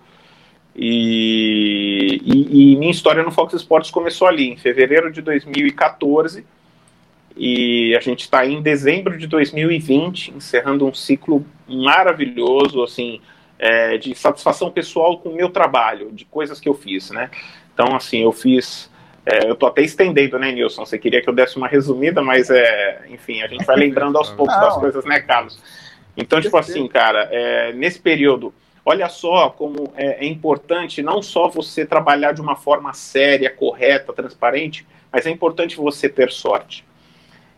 E, 0.78 2.22
e, 2.24 2.74
e, 2.74 2.76
minha 2.76 2.92
história 2.92 3.24
no 3.24 3.32
Fox 3.32 3.54
Sports 3.56 3.90
começou 3.90 4.28
ali, 4.28 4.50
em 4.50 4.58
fevereiro 4.58 5.12
de 5.12 5.22
2014 5.24 6.46
e 7.38 7.96
a 7.96 8.00
gente 8.00 8.22
está 8.22 8.46
em 8.46 8.62
dezembro 8.62 9.18
de 9.18 9.28
2020, 9.28 10.34
encerrando 10.36 10.88
um 10.88 10.94
ciclo 10.94 11.46
maravilhoso, 11.68 12.84
assim, 12.84 13.22
é, 13.60 13.98
de 13.98 14.16
satisfação 14.16 14.72
pessoal 14.72 15.20
com 15.20 15.30
o 15.30 15.36
meu 15.36 15.50
trabalho, 15.50 16.12
de 16.12 16.26
coisas 16.26 16.60
que 16.60 16.68
eu 16.68 16.74
fiz, 16.74 17.12
né? 17.12 17.30
Então, 17.74 17.96
assim, 17.96 18.24
eu 18.24 18.32
fiz. 18.32 18.92
É, 19.24 19.48
eu 19.48 19.56
tô 19.56 19.68
até 19.68 19.84
estendendo, 19.84 20.40
né, 20.40 20.52
Nilson? 20.52 20.86
Você 20.86 20.98
queria 20.98 21.22
que 21.22 21.30
eu 21.30 21.34
desse 21.34 21.58
uma 21.58 21.68
resumida, 21.68 22.24
mas 22.24 22.50
é, 22.50 23.06
enfim, 23.10 23.42
a 23.42 23.48
gente 23.48 23.66
vai 23.66 23.76
lembrando 23.76 24.18
aos 24.18 24.30
poucos 24.34 24.56
das 24.56 24.76
coisas, 24.78 25.06
né, 25.06 25.20
Carlos? 25.20 25.62
Então, 26.16 26.42
tipo 26.42 26.58
assim, 26.58 26.88
cara, 26.88 27.30
é, 27.32 27.74
nesse 27.74 28.00
período, 28.00 28.52
olha 28.88 29.10
só 29.10 29.50
como 29.50 29.92
é, 29.98 30.26
é 30.26 30.28
importante 30.30 31.02
não 31.02 31.22
só 31.22 31.50
você 31.50 31.86
trabalhar 31.86 32.32
de 32.32 32.40
uma 32.40 32.56
forma 32.56 32.94
séria, 32.94 33.50
correta, 33.50 34.14
transparente, 34.14 34.88
mas 35.12 35.26
é 35.26 35.30
importante 35.30 35.76
você 35.76 36.08
ter 36.08 36.32
sorte. 36.32 36.86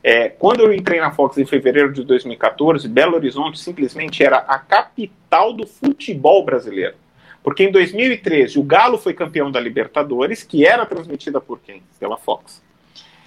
É, 0.03 0.29
quando 0.29 0.61
eu 0.61 0.73
entrei 0.73 0.99
na 0.99 1.11
Fox 1.11 1.37
em 1.37 1.45
fevereiro 1.45 1.93
de 1.93 2.03
2014, 2.03 2.87
Belo 2.87 3.15
Horizonte 3.15 3.59
simplesmente 3.59 4.23
era 4.23 4.37
a 4.37 4.57
capital 4.57 5.53
do 5.53 5.67
futebol 5.67 6.43
brasileiro. 6.43 6.95
Porque 7.43 7.63
em 7.63 7.71
2013 7.71 8.57
o 8.57 8.63
Galo 8.63 8.97
foi 8.97 9.13
campeão 9.13 9.51
da 9.51 9.59
Libertadores, 9.59 10.41
que 10.41 10.65
era 10.65 10.83
transmitida 10.83 11.39
por 11.39 11.59
quem? 11.59 11.83
Pela 11.99 12.17
Fox. 12.17 12.63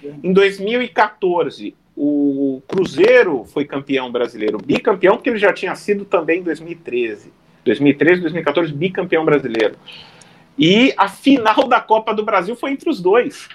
Em 0.03 0.33
2014 0.33 1.73
o 1.95 2.61
Cruzeiro 2.67 3.45
foi 3.45 3.63
campeão 3.63 4.11
brasileiro, 4.11 4.57
bicampeão, 4.57 5.15
porque 5.15 5.29
ele 5.29 5.39
já 5.39 5.53
tinha 5.53 5.73
sido 5.73 6.03
também 6.03 6.41
em 6.41 6.43
2013. 6.43 7.31
2013, 7.65 8.21
2014, 8.21 8.73
bicampeão 8.73 9.25
brasileiro. 9.25 9.75
E 10.57 10.93
a 10.97 11.07
final 11.07 11.67
da 11.67 11.81
Copa 11.81 12.13
do 12.13 12.23
Brasil 12.23 12.55
foi 12.55 12.71
entre 12.71 12.89
os 12.89 13.01
dois 13.01 13.49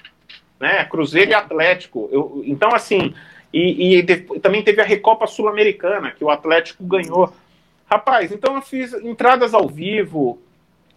né? 0.59 0.85
Cruzeiro 0.85 1.31
e 1.31 1.35
Atlético. 1.35 2.09
Eu, 2.11 2.43
então, 2.45 2.75
assim, 2.75 3.15
e, 3.53 3.99
e 3.99 4.03
de, 4.03 4.17
também 4.41 4.62
teve 4.62 4.81
a 4.81 4.85
Recopa 4.85 5.27
Sul-Americana, 5.27 6.11
que 6.11 6.25
o 6.25 6.31
Atlético 6.31 6.85
ganhou. 6.85 7.33
Rapaz, 7.91 8.33
então 8.33 8.55
eu 8.55 8.62
fiz 8.62 8.93
entradas 8.93 9.55
ao 9.55 9.67
vivo, 9.67 10.38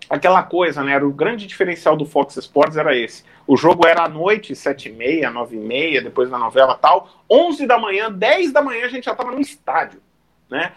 aquela 0.09 0.43
coisa, 0.43 0.83
né? 0.83 0.97
O 0.97 1.11
grande 1.11 1.47
diferencial 1.47 1.95
do 1.95 2.05
Fox 2.05 2.35
Sports 2.37 2.75
era 2.75 2.95
esse. 2.97 3.23
O 3.47 3.55
jogo 3.55 3.87
era 3.87 4.03
à 4.03 4.09
noite, 4.09 4.55
sete 4.55 4.89
e 4.89 4.91
meia, 4.91 5.29
nove 5.29 5.55
e 5.55 5.59
meia, 5.59 6.01
depois 6.01 6.29
da 6.29 6.37
novela 6.37 6.75
tal. 6.75 7.09
Onze 7.29 7.65
da 7.65 7.77
manhã, 7.77 8.11
dez 8.11 8.51
da 8.51 8.61
manhã 8.61 8.85
a 8.85 8.89
gente 8.89 9.05
já 9.05 9.11
estava 9.11 9.31
no 9.31 9.39
estádio, 9.39 10.01
né? 10.49 10.73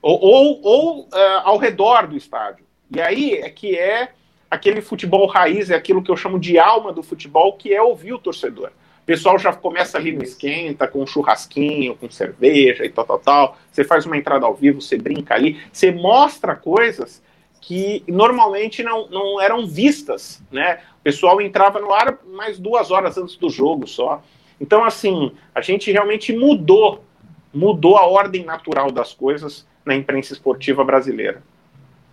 Ou, 0.00 0.20
ou, 0.20 0.60
ou 0.62 1.00
uh, 1.02 1.08
ao 1.44 1.56
redor 1.56 2.06
do 2.06 2.16
estádio. 2.16 2.64
E 2.94 3.00
aí 3.00 3.34
é 3.34 3.50
que 3.50 3.76
é 3.76 4.10
aquele 4.50 4.80
futebol 4.80 5.26
raiz, 5.26 5.70
é 5.70 5.74
aquilo 5.74 6.02
que 6.02 6.10
eu 6.10 6.16
chamo 6.16 6.38
de 6.38 6.58
alma 6.58 6.92
do 6.92 7.02
futebol, 7.02 7.52
que 7.54 7.72
é 7.72 7.82
ouvir 7.82 8.14
o 8.14 8.18
torcedor. 8.18 8.70
O 9.02 9.06
pessoal 9.06 9.38
já 9.38 9.52
começa 9.52 9.96
ali 9.96 10.12
no 10.12 10.22
esquenta, 10.22 10.86
com 10.86 11.02
um 11.02 11.06
churrasquinho, 11.06 11.96
com 11.96 12.10
cerveja 12.10 12.84
e 12.84 12.90
tal, 12.90 13.04
tal, 13.04 13.18
tal. 13.18 13.58
Você 13.70 13.84
faz 13.84 14.06
uma 14.06 14.16
entrada 14.16 14.46
ao 14.46 14.54
vivo, 14.54 14.80
você 14.80 14.96
brinca 14.96 15.34
ali, 15.34 15.60
você 15.72 15.90
mostra 15.90 16.54
coisas 16.54 17.22
que 17.60 18.02
normalmente 18.06 18.82
não, 18.82 19.08
não 19.08 19.40
eram 19.40 19.66
vistas, 19.66 20.42
né? 20.50 20.80
O 21.00 21.02
pessoal 21.02 21.40
entrava 21.40 21.80
no 21.80 21.92
ar 21.92 22.18
mais 22.26 22.58
duas 22.58 22.90
horas 22.90 23.18
antes 23.18 23.36
do 23.36 23.50
jogo 23.50 23.86
só. 23.86 24.22
Então, 24.60 24.84
assim, 24.84 25.32
a 25.54 25.60
gente 25.60 25.90
realmente 25.90 26.32
mudou, 26.32 27.04
mudou 27.52 27.96
a 27.96 28.06
ordem 28.06 28.44
natural 28.44 28.90
das 28.90 29.12
coisas 29.12 29.66
na 29.88 29.96
imprensa 29.96 30.34
esportiva 30.34 30.84
brasileira. 30.84 31.42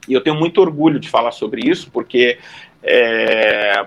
E 0.07 0.13
eu 0.13 0.21
tenho 0.21 0.35
muito 0.35 0.61
orgulho 0.61 0.99
de 0.99 1.09
falar 1.09 1.31
sobre 1.31 1.69
isso, 1.69 1.91
porque 1.91 2.39
é, 2.81 3.85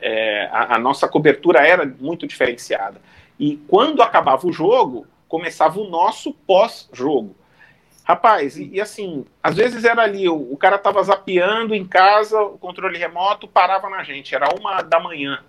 é, 0.00 0.48
a, 0.52 0.76
a, 0.76 0.78
nossa 0.78 1.08
cobertura 1.08 1.66
era 1.66 1.86
muito 1.98 2.26
diferenciada. 2.26 3.00
E 3.38 3.56
quando 3.66 4.02
acabava 4.02 4.46
o 4.46 4.52
jogo, 4.52 5.06
começava 5.26 5.80
o 5.80 5.88
nosso 5.88 6.34
pós-jogo. 6.46 7.34
Rapaz, 8.04 8.58
e, 8.58 8.70
e, 8.74 8.80
assim, 8.80 9.24
às 9.42 9.56
vezes 9.56 9.84
era 9.84 10.02
ali, 10.02 10.28
o, 10.28 10.52
o 10.52 10.56
cara 10.56 10.76
estava 10.76 11.02
zapeando 11.02 11.74
em 11.74 11.86
casa, 11.86 12.40
o 12.42 12.58
controle 12.58 12.98
remoto 12.98 13.48
parava 13.48 13.88
na 13.88 14.02
gente, 14.02 14.34
era 14.34 14.48
uma 14.58 14.82
da 14.82 15.00
manhã, 15.00 15.42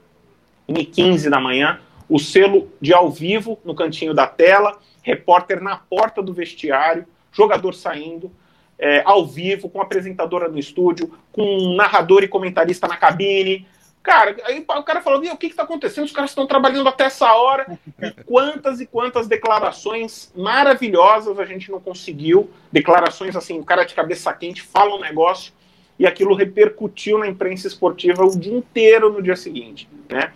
1 0.67 0.79
e 0.79 0.86
15 0.86 1.29
da 1.29 1.39
manhã, 1.39 1.81
o 2.07 2.19
selo 2.19 2.71
de 2.79 2.93
ao 2.93 3.10
vivo 3.10 3.60
no 3.65 3.74
cantinho 3.74 4.13
da 4.13 4.27
tela, 4.27 4.79
repórter 5.01 5.62
na 5.62 5.77
porta 5.77 6.21
do 6.21 6.33
vestiário, 6.33 7.07
jogador 7.31 7.73
saindo, 7.73 8.31
é, 8.77 9.03
ao 9.05 9.25
vivo, 9.25 9.69
com 9.69 9.79
apresentadora 9.79 10.50
no 10.50 10.57
estúdio, 10.57 11.13
com 11.31 11.75
narrador 11.75 12.23
e 12.23 12.27
comentarista 12.27 12.88
na 12.88 12.97
cabine. 12.97 13.67
Cara, 14.01 14.35
aí 14.45 14.65
o 14.67 14.83
cara 14.83 15.01
falou: 15.01 15.19
o 15.19 15.38
que 15.38 15.47
está 15.47 15.61
acontecendo? 15.61 16.05
Os 16.05 16.11
caras 16.11 16.31
estão 16.31 16.47
trabalhando 16.47 16.89
até 16.89 17.03
essa 17.03 17.31
hora. 17.33 17.77
E 18.01 18.11
quantas 18.23 18.81
e 18.81 18.88
quantas 18.88 19.27
declarações 19.27 20.33
maravilhosas 20.35 21.38
a 21.38 21.45
gente 21.45 21.69
não 21.69 21.79
conseguiu. 21.79 22.50
Declarações 22.71 23.35
assim, 23.35 23.59
o 23.59 23.63
cara 23.63 23.83
de 23.83 23.93
cabeça 23.93 24.33
quente 24.33 24.63
fala 24.63 24.95
um 24.95 25.00
negócio 25.00 25.53
e 26.00 26.07
aquilo 26.07 26.33
repercutiu 26.33 27.19
na 27.19 27.27
imprensa 27.27 27.67
esportiva 27.67 28.25
o 28.25 28.35
dia 28.35 28.57
inteiro 28.57 29.13
no 29.13 29.21
dia 29.21 29.35
seguinte. 29.35 29.88
Né? 30.09 30.33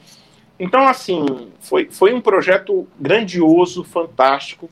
Então, 0.59 0.87
assim, 0.87 1.51
foi, 1.59 1.89
foi 1.89 2.13
um 2.13 2.21
projeto 2.21 2.87
grandioso, 2.99 3.83
fantástico 3.83 4.69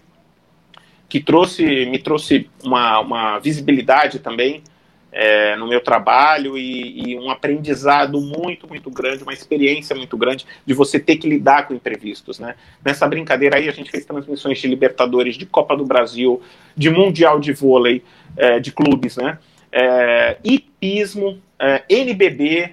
que 1.13 1.19
trouxe, 1.19 1.85
me 1.85 1.99
trouxe 1.99 2.49
uma, 2.63 2.99
uma 2.99 3.37
visibilidade 3.37 4.17
também 4.17 4.63
é, 5.11 5.55
no 5.57 5.67
meu 5.67 5.79
trabalho 5.79 6.57
e, 6.57 7.11
e, 7.11 7.19
um 7.19 7.29
aprendizado 7.29 8.19
muito, 8.19 8.67
muito 8.67 8.89
grande, 8.89 9.21
uma 9.21 9.31
experiência 9.31 9.95
muito 9.95 10.17
grande 10.17 10.43
de 10.65 10.73
você 10.73 10.99
ter 10.99 11.17
que 11.17 11.29
lidar 11.29 11.67
com 11.67 11.75
imprevistos, 11.75 12.39
né? 12.39 12.55
Nessa 12.83 13.07
brincadeira 13.07 13.57
aí 13.57 13.69
a 13.69 13.71
gente 13.71 13.91
fez 13.91 14.05
transmissões 14.05 14.57
de 14.57 14.67
Libertadores, 14.67 15.37
de 15.37 15.45
Copa 15.45 15.77
do 15.77 15.85
Brasil, 15.85 16.41
de 16.75 16.89
Mundial 16.89 17.39
de 17.39 17.53
Vôlei, 17.53 18.03
é, 18.35 18.59
de 18.59 18.71
clubes, 18.71 19.15
né? 19.15 19.37
É, 19.71 20.37
hipismo, 20.43 21.39
é, 21.59 21.83
NBB, 21.87 22.71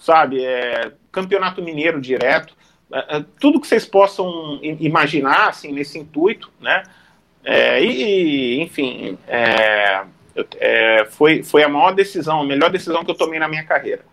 sabe? 0.00 0.44
É, 0.44 0.90
Campeonato 1.12 1.62
Mineiro 1.62 2.00
direto, 2.00 2.52
é, 2.92 3.18
é, 3.18 3.24
tudo 3.38 3.60
que 3.60 3.66
vocês 3.68 3.84
possam 3.84 4.58
imaginar, 4.60 5.50
assim, 5.50 5.70
nesse 5.70 6.00
intuito, 6.00 6.50
né? 6.60 6.82
É, 7.48 7.80
e, 7.80 8.60
enfim, 8.60 9.16
é, 9.28 10.02
é, 10.58 11.04
foi, 11.04 11.44
foi 11.44 11.62
a 11.62 11.68
maior 11.68 11.92
decisão, 11.92 12.40
a 12.40 12.44
melhor 12.44 12.70
decisão 12.70 13.04
que 13.04 13.10
eu 13.12 13.14
tomei 13.14 13.38
na 13.38 13.46
minha 13.46 13.62
carreira. 13.62 14.04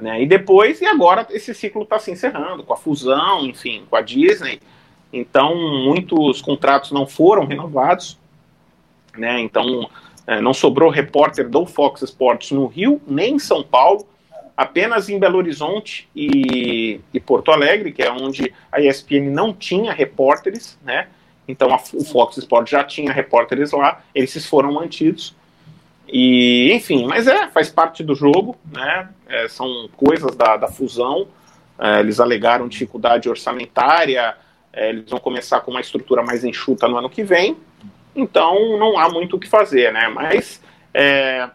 Né? 0.00 0.22
E 0.22 0.26
depois, 0.26 0.80
e 0.80 0.86
agora 0.86 1.26
esse 1.28 1.52
ciclo 1.52 1.82
está 1.82 1.98
se 1.98 2.10
encerrando 2.10 2.64
com 2.64 2.72
a 2.72 2.76
fusão, 2.78 3.44
enfim, 3.44 3.84
com 3.88 3.96
a 3.96 4.00
Disney. 4.00 4.60
Então, 5.12 5.54
muitos 5.84 6.40
contratos 6.40 6.90
não 6.90 7.06
foram 7.06 7.44
renovados. 7.44 8.18
Né? 9.14 9.38
Então, 9.40 9.90
é, 10.26 10.40
não 10.40 10.54
sobrou 10.54 10.88
repórter 10.88 11.50
do 11.50 11.66
Fox 11.66 12.00
Sports 12.00 12.50
no 12.50 12.66
Rio, 12.66 12.98
nem 13.06 13.34
em 13.34 13.38
São 13.38 13.62
Paulo, 13.62 14.06
apenas 14.56 15.10
em 15.10 15.18
Belo 15.18 15.36
Horizonte 15.36 16.08
e, 16.16 16.98
e 17.12 17.20
Porto 17.20 17.50
Alegre, 17.50 17.92
que 17.92 18.02
é 18.02 18.10
onde 18.10 18.54
a 18.70 18.80
ESPN 18.80 19.28
não 19.30 19.52
tinha 19.52 19.92
repórteres, 19.92 20.78
né? 20.82 21.08
Então 21.52 21.72
a, 21.72 21.76
o 21.94 22.02
Fox 22.02 22.38
Sports 22.38 22.70
já 22.70 22.82
tinha 22.82 23.12
repórteres 23.12 23.72
lá, 23.72 24.02
esses 24.14 24.46
foram 24.46 24.72
mantidos. 24.72 25.36
E, 26.08 26.72
enfim, 26.72 27.06
mas 27.06 27.26
é, 27.26 27.48
faz 27.48 27.68
parte 27.68 28.02
do 28.02 28.14
jogo, 28.14 28.56
né? 28.72 29.08
É, 29.28 29.48
são 29.48 29.88
coisas 29.96 30.34
da, 30.34 30.56
da 30.56 30.68
fusão. 30.68 31.28
É, 31.78 32.00
eles 32.00 32.18
alegaram 32.20 32.68
dificuldade 32.68 33.28
orçamentária, 33.28 34.34
é, 34.72 34.88
eles 34.88 35.08
vão 35.08 35.20
começar 35.20 35.60
com 35.60 35.70
uma 35.70 35.80
estrutura 35.80 36.22
mais 36.22 36.42
enxuta 36.42 36.88
no 36.88 36.96
ano 36.96 37.10
que 37.10 37.22
vem. 37.22 37.56
Então 38.16 38.78
não 38.78 38.98
há 38.98 39.08
muito 39.10 39.36
o 39.36 39.40
que 39.40 39.48
fazer, 39.48 39.92
né? 39.92 40.08
Mas 40.08 40.62
é, 40.94 41.50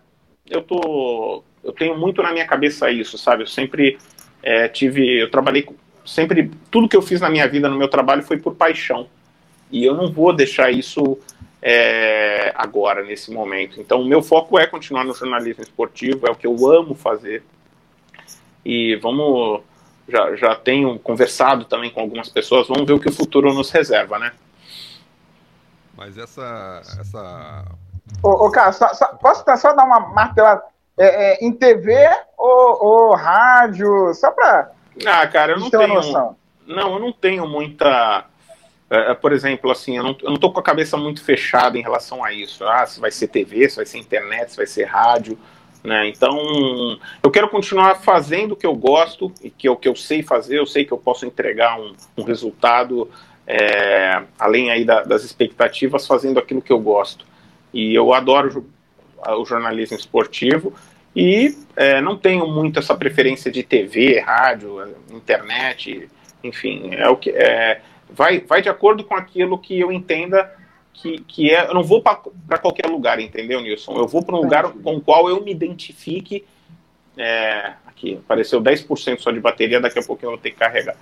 eu 0.47 0.61
tô, 0.61 1.43
eu 1.63 1.73
tenho 1.73 1.97
muito 1.97 2.21
na 2.21 2.31
minha 2.31 2.45
cabeça 2.45 2.89
isso, 2.91 3.17
sabe? 3.17 3.43
Eu 3.43 3.47
sempre 3.47 3.97
é, 4.43 4.67
tive, 4.67 5.21
eu 5.21 5.29
trabalhei 5.29 5.67
sempre 6.05 6.49
tudo 6.71 6.87
que 6.87 6.95
eu 6.95 7.01
fiz 7.01 7.19
na 7.19 7.29
minha 7.29 7.47
vida, 7.47 7.67
no 7.67 7.77
meu 7.77 7.87
trabalho 7.87 8.23
foi 8.23 8.37
por 8.37 8.55
paixão. 8.55 9.07
E 9.71 9.83
eu 9.83 9.93
não 9.93 10.11
vou 10.11 10.33
deixar 10.33 10.71
isso 10.71 11.17
é, 11.61 12.53
agora, 12.55 13.03
nesse 13.03 13.31
momento. 13.31 13.81
Então, 13.81 14.01
o 14.01 14.05
meu 14.05 14.21
foco 14.21 14.57
é 14.57 14.65
continuar 14.65 15.03
no 15.03 15.13
jornalismo 15.13 15.63
esportivo, 15.63 16.27
é 16.27 16.31
o 16.31 16.35
que 16.35 16.47
eu 16.47 16.55
amo 16.69 16.95
fazer. 16.95 17.43
E 18.63 18.95
vamos. 18.97 19.61
Já, 20.07 20.35
já 20.37 20.55
tenho 20.55 20.97
conversado 20.99 21.65
também 21.65 21.89
com 21.91 21.99
algumas 21.99 22.29
pessoas, 22.29 22.67
vamos 22.67 22.85
ver 22.87 22.93
o 22.93 22.99
que 22.99 23.09
o 23.09 23.13
futuro 23.13 23.53
nos 23.53 23.69
reserva, 23.71 24.17
né? 24.17 24.31
Mas 25.97 26.17
essa. 26.17 26.81
essa... 26.99 27.65
Ô, 28.23 28.45
ô 28.45 28.51
cara, 28.51 28.71
só, 28.71 28.93
só, 28.93 29.07
posso 29.15 29.43
só 29.57 29.73
dar 29.73 29.83
uma 29.83 29.99
martelada? 29.99 30.63
É, 30.97 31.33
é, 31.33 31.45
em 31.45 31.51
TV 31.51 31.93
ou, 32.37 32.85
ou, 32.85 33.15
rádio? 33.15 34.13
Só 34.13 34.31
para. 34.31 34.71
Ah, 35.05 35.27
cara, 35.27 35.53
eu 35.53 35.59
não 35.59 35.69
tenho. 35.69 35.93
Noção. 35.93 36.35
Não, 36.65 36.93
eu 36.93 36.99
não 36.99 37.11
tenho 37.11 37.47
muita. 37.47 38.25
É, 38.89 39.11
é, 39.11 39.13
por 39.13 39.33
exemplo, 39.33 39.69
assim, 39.69 39.97
eu 39.97 40.03
não, 40.03 40.17
eu 40.21 40.31
não 40.31 40.37
tô 40.37 40.51
com 40.51 40.59
a 40.59 40.63
cabeça 40.63 40.95
muito 40.97 41.23
fechada 41.23 41.77
em 41.77 41.81
relação 41.81 42.23
a 42.23 42.31
isso. 42.31 42.63
Ah, 42.65 42.85
se 42.85 42.99
vai 42.99 43.11
ser 43.11 43.27
TV, 43.27 43.69
se 43.69 43.77
vai 43.77 43.85
ser 43.85 43.97
internet, 43.97 44.51
se 44.51 44.57
vai 44.57 44.67
ser 44.67 44.85
rádio. 44.85 45.37
Né? 45.83 46.07
Então, 46.07 46.37
eu 47.21 47.29
quero 47.29 47.49
continuar 47.49 47.95
fazendo 47.95 48.53
o 48.53 48.55
que 48.55 48.65
eu 48.65 48.75
gosto 48.75 49.31
e 49.41 49.49
que 49.49 49.67
é 49.67 49.71
o 49.71 49.75
que 49.75 49.87
eu 49.87 49.95
sei 49.95 50.23
fazer. 50.23 50.57
Eu 50.59 50.65
sei 50.65 50.85
que 50.85 50.91
eu 50.91 50.97
posso 50.97 51.25
entregar 51.25 51.79
um, 51.79 51.93
um 52.17 52.23
resultado 52.23 53.09
é, 53.45 54.23
além 54.37 54.69
aí 54.69 54.83
da, 54.83 55.03
das 55.03 55.23
expectativas, 55.23 56.05
fazendo 56.05 56.39
aquilo 56.39 56.61
que 56.61 56.71
eu 56.71 56.79
gosto. 56.79 57.25
E 57.73 57.93
eu 57.95 58.13
adoro 58.13 58.65
o 59.25 59.45
jornalismo 59.45 59.97
esportivo 59.97 60.73
e 61.15 61.57
é, 61.75 61.99
não 62.01 62.17
tenho 62.17 62.47
muito 62.47 62.77
essa 62.77 62.95
preferência 62.95 63.51
de 63.51 63.63
TV, 63.63 64.19
rádio, 64.19 64.95
internet, 65.11 66.07
enfim, 66.43 66.93
é 66.93 67.09
o 67.09 67.15
que 67.15 67.31
é, 67.31 67.81
vai, 68.09 68.39
vai 68.39 68.61
de 68.61 68.69
acordo 68.69 69.03
com 69.03 69.15
aquilo 69.15 69.57
que 69.57 69.79
eu 69.79 69.91
entenda 69.91 70.53
que, 70.93 71.19
que 71.21 71.51
é. 71.51 71.67
Eu 71.67 71.73
não 71.73 71.83
vou 71.83 72.01
para 72.01 72.57
qualquer 72.59 72.87
lugar, 72.87 73.19
entendeu, 73.19 73.61
Nilson? 73.61 73.97
Eu 73.97 74.07
vou 74.07 74.23
para 74.23 74.35
um 74.35 74.41
lugar 74.41 74.71
com 74.71 74.97
o 74.97 75.01
qual 75.01 75.29
eu 75.29 75.43
me 75.43 75.51
identifique. 75.51 76.45
É, 77.15 77.73
aqui, 77.85 78.15
apareceu 78.15 78.61
10% 78.61 79.19
só 79.19 79.31
de 79.31 79.39
bateria, 79.39 79.79
daqui 79.79 79.97
a 79.97 80.03
pouco 80.03 80.23
eu 80.23 80.31
vou 80.31 80.37
ter 80.37 80.51
que 80.51 80.57
carregar. 80.57 80.95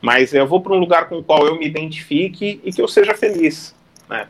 Mas 0.00 0.32
eu 0.32 0.46
vou 0.46 0.60
para 0.60 0.72
um 0.72 0.78
lugar 0.78 1.08
com 1.08 1.18
o 1.18 1.24
qual 1.24 1.46
eu 1.46 1.58
me 1.58 1.66
identifique 1.66 2.60
e 2.64 2.72
que 2.72 2.80
eu 2.80 2.88
seja 2.88 3.14
feliz. 3.14 3.74
Né? 4.08 4.28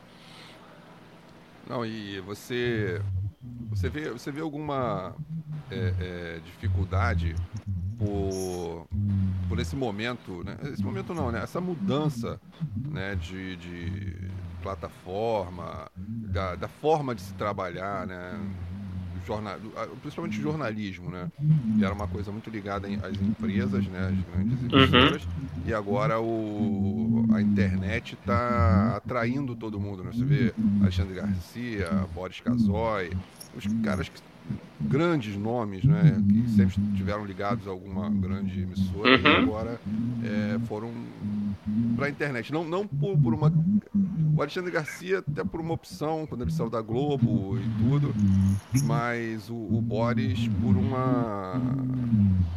Não, 1.68 1.84
e 1.84 2.18
você, 2.20 3.00
você, 3.70 3.88
vê, 3.88 4.10
você 4.10 4.32
vê 4.32 4.40
alguma 4.40 5.14
é, 5.70 5.92
é, 6.00 6.38
dificuldade 6.44 7.36
por, 7.98 8.86
por 9.48 9.58
esse 9.58 9.74
momento, 9.74 10.44
né? 10.44 10.56
Esse 10.72 10.82
momento 10.82 11.12
não, 11.12 11.32
né? 11.32 11.42
Essa 11.42 11.60
mudança 11.60 12.40
né, 12.76 13.14
de, 13.16 13.56
de 13.56 14.16
plataforma, 14.62 15.90
da, 15.96 16.54
da 16.54 16.68
forma 16.68 17.14
de 17.14 17.22
se 17.22 17.34
trabalhar, 17.34 18.06
né? 18.06 18.40
jornal, 19.28 19.58
principalmente 20.00 20.40
jornalismo, 20.40 21.10
né? 21.10 21.30
Que 21.76 21.84
era 21.84 21.92
uma 21.92 22.08
coisa 22.08 22.32
muito 22.32 22.48
ligada 22.48 22.88
às 22.88 23.20
empresas, 23.20 23.86
né? 23.86 24.08
As 24.08 24.34
grandes 24.34 24.62
uhum. 24.62 24.78
emissoras. 24.78 25.24
Uhum. 25.24 25.62
E 25.66 25.74
agora 25.74 26.18
o, 26.18 27.26
a 27.32 27.42
internet 27.42 28.14
está 28.14 28.96
atraindo 28.96 29.54
todo 29.54 29.78
mundo, 29.78 30.02
né? 30.02 30.10
Você 30.12 30.24
vê 30.24 30.54
Alexandre 30.80 31.14
Garcia, 31.14 32.06
Boris 32.14 32.40
Casoy, 32.40 33.12
os 33.54 33.66
caras 33.82 34.08
que 34.08 34.18
grandes 34.80 35.36
nomes, 35.36 35.84
né, 35.84 36.22
que 36.28 36.50
sempre 36.50 36.80
estiveram 36.92 37.24
ligados 37.24 37.66
a 37.66 37.70
alguma 37.70 38.08
grande 38.08 38.62
emissora 38.62 39.16
uhum. 39.16 39.22
e 39.22 39.36
agora 39.36 39.80
é, 40.22 40.58
foram 40.66 40.92
para 41.96 42.06
a 42.06 42.10
internet. 42.10 42.52
Não, 42.52 42.64
não 42.64 42.86
por, 42.86 43.18
por, 43.18 43.34
uma. 43.34 43.52
O 44.36 44.40
Alexandre 44.40 44.70
Garcia, 44.70 45.18
até 45.18 45.42
por 45.42 45.60
uma 45.60 45.74
opção, 45.74 46.26
quando 46.26 46.42
ele 46.42 46.52
saiu 46.52 46.70
da 46.70 46.80
Globo 46.80 47.58
e 47.58 47.68
tudo, 47.82 48.14
mas 48.84 49.50
o, 49.50 49.54
o 49.54 49.82
Boris 49.82 50.48
por 50.60 50.76
uma 50.76 51.60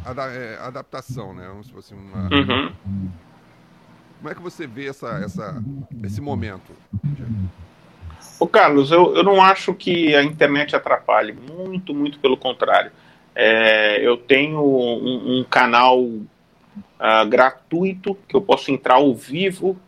ada, 0.04 0.26
é, 0.32 0.58
adaptação, 0.60 1.34
né? 1.34 1.48
Como 1.48 1.64
se 1.64 1.72
fosse 1.72 1.94
uma. 1.94 2.22
Uhum. 2.24 3.10
Como 4.18 4.30
é 4.30 4.34
que 4.34 4.40
você 4.42 4.68
vê 4.68 4.86
essa, 4.86 5.08
essa, 5.18 5.62
esse 6.04 6.20
momento? 6.20 6.72
Ô 8.42 8.46
Carlos, 8.48 8.90
eu, 8.90 9.14
eu 9.14 9.22
não 9.22 9.40
acho 9.40 9.72
que 9.72 10.16
a 10.16 10.22
internet 10.24 10.74
atrapalhe, 10.74 11.32
muito, 11.32 11.94
muito 11.94 12.18
pelo 12.18 12.36
contrário. 12.36 12.90
É, 13.36 14.04
eu 14.04 14.16
tenho 14.16 14.60
um, 14.60 15.38
um 15.38 15.44
canal 15.44 16.00
uh, 16.02 17.28
gratuito 17.28 18.18
que 18.26 18.34
eu 18.34 18.42
posso 18.42 18.72
entrar 18.72 18.94
ao 18.94 19.14
vivo, 19.14 19.78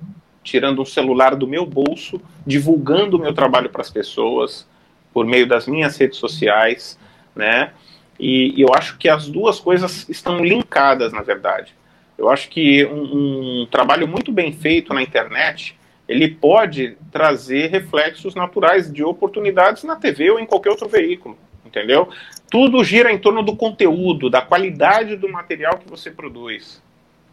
tirando 0.44 0.80
um 0.80 0.84
celular 0.84 1.34
do 1.34 1.48
meu 1.48 1.66
bolso, 1.66 2.20
divulgando 2.46 3.16
o 3.16 3.20
meu 3.20 3.34
trabalho 3.34 3.70
para 3.70 3.82
as 3.82 3.90
pessoas 3.90 4.64
por 5.12 5.26
meio 5.26 5.48
das 5.48 5.66
minhas 5.66 5.96
redes 5.96 6.18
sociais, 6.18 6.96
né? 7.34 7.72
E, 8.20 8.54
e, 8.56 8.60
eu 8.62 8.68
acho 8.72 8.96
que 8.98 9.08
as 9.08 9.26
duas 9.26 9.58
coisas 9.58 10.08
estão 10.08 10.38
linkadas, 10.44 11.12
na 11.12 11.22
verdade. 11.22 11.74
Eu 12.16 12.30
acho 12.30 12.48
que 12.48 12.84
um, 12.86 13.62
um 13.62 13.66
trabalho 13.68 14.06
muito 14.06 14.30
bem 14.30 14.52
feito 14.52 14.94
na 14.94 15.02
internet 15.02 15.76
ele 16.08 16.28
pode 16.28 16.96
trazer 17.10 17.70
reflexos 17.70 18.34
naturais 18.34 18.92
de 18.92 19.02
oportunidades 19.02 19.84
na 19.84 19.96
TV 19.96 20.30
ou 20.30 20.38
em 20.38 20.46
qualquer 20.46 20.70
outro 20.70 20.88
veículo, 20.88 21.36
entendeu? 21.64 22.08
Tudo 22.50 22.84
gira 22.84 23.10
em 23.10 23.18
torno 23.18 23.42
do 23.42 23.56
conteúdo, 23.56 24.28
da 24.28 24.42
qualidade 24.42 25.16
do 25.16 25.28
material 25.28 25.78
que 25.78 25.88
você 25.88 26.10
produz, 26.10 26.82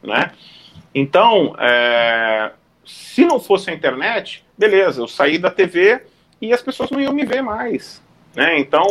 né? 0.01 0.31
Então, 0.95 1.55
é, 1.59 2.51
se 2.85 3.25
não 3.25 3.39
fosse 3.39 3.69
a 3.69 3.73
internet, 3.73 4.43
beleza, 4.57 5.01
eu 5.01 5.07
saí 5.07 5.37
da 5.37 5.51
TV 5.51 6.01
e 6.41 6.53
as 6.53 6.61
pessoas 6.61 6.89
não 6.89 6.99
iam 6.99 7.13
me 7.13 7.25
ver 7.25 7.41
mais, 7.41 8.01
né? 8.35 8.57
Então, 8.57 8.85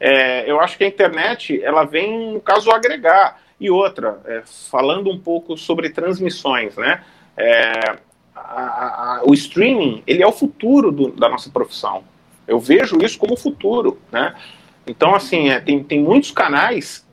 é, 0.00 0.50
eu 0.50 0.58
acho 0.60 0.76
que 0.76 0.84
a 0.84 0.88
internet, 0.88 1.62
ela 1.62 1.84
vem, 1.84 2.32
no 2.32 2.40
caso, 2.40 2.70
agregar. 2.70 3.40
E 3.60 3.70
outra, 3.70 4.20
é, 4.24 4.42
falando 4.70 5.08
um 5.08 5.18
pouco 5.18 5.56
sobre 5.56 5.90
transmissões, 5.90 6.76
né? 6.76 7.04
É, 7.36 7.98
a, 8.34 9.18
a, 9.18 9.22
o 9.24 9.34
streaming 9.34 10.02
ele 10.06 10.22
é 10.22 10.26
o 10.26 10.32
futuro 10.32 10.90
do, 10.90 11.08
da 11.12 11.28
nossa 11.28 11.50
profissão. 11.50 12.04
Eu 12.46 12.58
vejo 12.58 12.98
isso 13.02 13.18
como 13.18 13.36
futuro, 13.36 13.98
né? 14.10 14.34
Então, 14.86 15.14
assim, 15.14 15.50
é, 15.50 15.60
tem, 15.60 15.82
tem 15.82 16.02
muitos 16.02 16.32
canais 16.32 17.06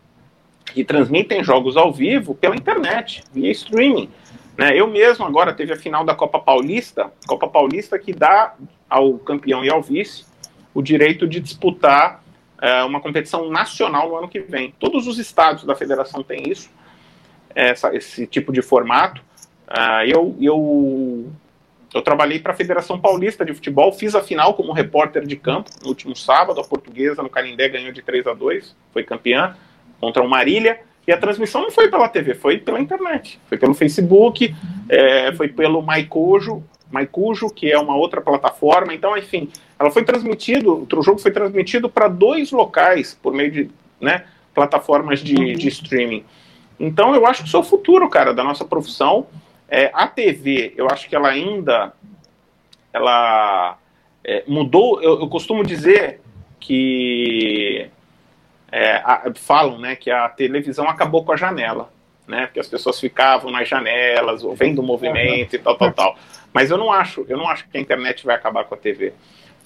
que 0.65 0.83
transmitem 0.83 1.43
jogos 1.43 1.77
ao 1.77 1.91
vivo 1.91 2.33
pela 2.35 2.55
internet, 2.55 3.23
via 3.31 3.51
streaming. 3.51 4.09
Né? 4.57 4.75
Eu 4.75 4.87
mesmo 4.87 5.25
agora 5.25 5.53
teve 5.53 5.73
a 5.73 5.77
final 5.77 6.03
da 6.03 6.15
Copa 6.15 6.39
Paulista, 6.39 7.11
Copa 7.27 7.47
Paulista 7.47 7.97
que 7.97 8.13
dá 8.13 8.55
ao 8.89 9.17
campeão 9.19 9.63
e 9.63 9.69
ao 9.69 9.81
vice 9.81 10.25
o 10.73 10.81
direito 10.81 11.27
de 11.27 11.39
disputar 11.39 12.23
é, 12.61 12.83
uma 12.83 12.99
competição 12.99 13.49
nacional 13.49 14.09
no 14.09 14.17
ano 14.17 14.27
que 14.27 14.39
vem. 14.39 14.73
Todos 14.79 15.07
os 15.07 15.17
estados 15.17 15.63
da 15.63 15.75
federação 15.75 16.23
têm 16.23 16.49
isso, 16.49 16.69
essa, 17.55 17.95
esse 17.95 18.27
tipo 18.27 18.51
de 18.51 18.61
formato. 18.61 19.21
Uh, 19.69 20.03
eu, 20.07 20.35
eu, 20.41 21.31
eu 21.93 22.01
trabalhei 22.01 22.39
para 22.39 22.53
a 22.53 22.55
Federação 22.55 22.99
Paulista 22.99 23.45
de 23.45 23.53
Futebol, 23.53 23.93
fiz 23.93 24.15
a 24.15 24.23
final 24.23 24.55
como 24.55 24.73
repórter 24.73 25.25
de 25.25 25.35
campo 25.35 25.69
no 25.83 25.89
último 25.89 26.15
sábado. 26.15 26.59
A 26.59 26.63
portuguesa 26.63 27.21
no 27.21 27.29
Canindé 27.29 27.69
ganhou 27.69 27.91
de 27.91 28.01
3 28.01 28.27
a 28.27 28.33
2 28.33 28.75
foi 28.91 29.03
campeã 29.03 29.55
contra 29.99 30.23
o 30.23 30.29
Marília. 30.29 30.81
E 31.07 31.11
a 31.11 31.17
transmissão 31.17 31.61
não 31.61 31.71
foi 31.71 31.89
pela 31.89 32.07
TV, 32.07 32.35
foi 32.35 32.57
pela 32.57 32.79
internet. 32.79 33.39
Foi 33.47 33.57
pelo 33.57 33.73
Facebook, 33.73 34.53
é, 34.87 35.31
foi 35.33 35.47
pelo 35.47 35.81
Maicujo, 35.81 36.63
Maicujo, 36.91 37.49
que 37.49 37.71
é 37.71 37.79
uma 37.79 37.95
outra 37.95 38.21
plataforma. 38.21 38.93
Então, 38.93 39.17
enfim, 39.17 39.49
ela 39.79 39.89
foi 39.89 40.03
transmitido, 40.03 40.87
o 40.91 41.01
jogo 41.01 41.19
foi 41.19 41.31
transmitido 41.31 41.89
para 41.89 42.07
dois 42.07 42.51
locais 42.51 43.17
por 43.21 43.33
meio 43.33 43.51
de 43.51 43.71
né, 43.99 44.25
plataformas 44.53 45.19
de, 45.19 45.55
de 45.55 45.67
streaming. 45.67 46.23
Então 46.79 47.13
eu 47.13 47.25
acho 47.25 47.41
que 47.41 47.47
isso 47.47 47.57
é 47.57 47.59
o 47.59 47.63
futuro, 47.63 48.09
cara, 48.09 48.33
da 48.33 48.43
nossa 48.43 48.63
profissão. 48.63 49.27
É, 49.69 49.91
a 49.93 50.07
TV, 50.07 50.73
eu 50.75 50.87
acho 50.89 51.07
que 51.07 51.15
ela 51.15 51.29
ainda 51.29 51.93
ela 52.91 53.77
é, 54.23 54.43
mudou. 54.47 55.01
Eu, 55.01 55.19
eu, 55.19 55.27
costumo 55.27 55.63
dizer 55.63 56.21
que 56.59 57.87
é, 58.71 58.95
a, 58.97 59.31
falam, 59.35 59.77
né, 59.77 59.95
que 59.95 60.09
a 60.09 60.27
televisão 60.29 60.87
acabou 60.89 61.23
com 61.23 61.31
a 61.31 61.37
janela, 61.37 61.91
né, 62.27 62.47
porque 62.47 62.59
as 62.59 62.67
pessoas 62.67 62.99
ficavam 62.99 63.51
nas 63.51 63.67
janelas, 63.67 64.43
vendo 64.55 64.79
o 64.79 64.83
movimento 64.83 65.55
e 65.55 65.59
tal, 65.59 65.77
tal, 65.77 65.91
tal. 65.91 66.17
Mas 66.51 66.71
eu 66.71 66.77
não 66.77 66.91
acho, 66.91 67.25
eu 67.29 67.37
não 67.37 67.47
acho 67.47 67.67
que 67.69 67.77
a 67.77 67.81
internet 67.81 68.25
vai 68.25 68.35
acabar 68.35 68.65
com 68.65 68.73
a 68.73 68.77
TV, 68.77 69.13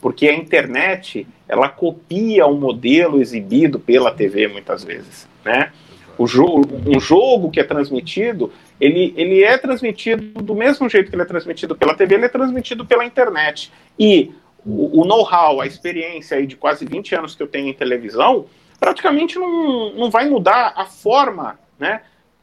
porque 0.02 0.28
a 0.28 0.34
internet 0.34 1.26
ela 1.48 1.70
copia 1.70 2.46
o 2.46 2.56
modelo 2.56 3.22
exibido 3.22 3.80
pela 3.80 4.12
TV 4.12 4.48
muitas 4.50 4.84
vezes, 4.84 5.30
né? 5.46 5.72
Jogo, 6.19 6.82
um 6.86 6.99
jogo 6.99 7.49
que 7.49 7.60
é 7.60 7.63
transmitido, 7.63 8.52
ele, 8.80 9.13
ele 9.17 9.43
é 9.43 9.58
transmitido 9.58 10.41
do 10.41 10.56
mesmo 10.56 10.88
jeito 10.88 11.10
que 11.10 11.15
ele 11.15 11.23
é 11.23 11.26
transmitido 11.26 11.76
pela 11.76 11.95
TV, 11.95 12.15
ele 12.15 12.26
é 12.26 12.30
transmitido 12.30 12.86
pela 12.86 13.06
internet. 13.06 13.71
E 13.97 14.32
o, 14.65 15.02
o 15.02 15.06
know-how, 15.06 15.62
a 15.62 15.65
experiência 15.67 16.38
aí 16.38 16.45
de 16.45 16.56
quase 16.56 16.86
20 16.86 17.15
anos 17.15 17.36
que 17.36 17.43
eu 17.43 17.47
tenho 17.47 17.67
em 17.67 17.73
televisão, 17.73 18.45
praticamente 18.80 19.39
não, 19.39 19.93
não 19.93 20.12
vai 20.12 20.30
mudar 20.30 20.73
a 20.76 20.86
forma 20.86 21.60
né, 21.80 22.02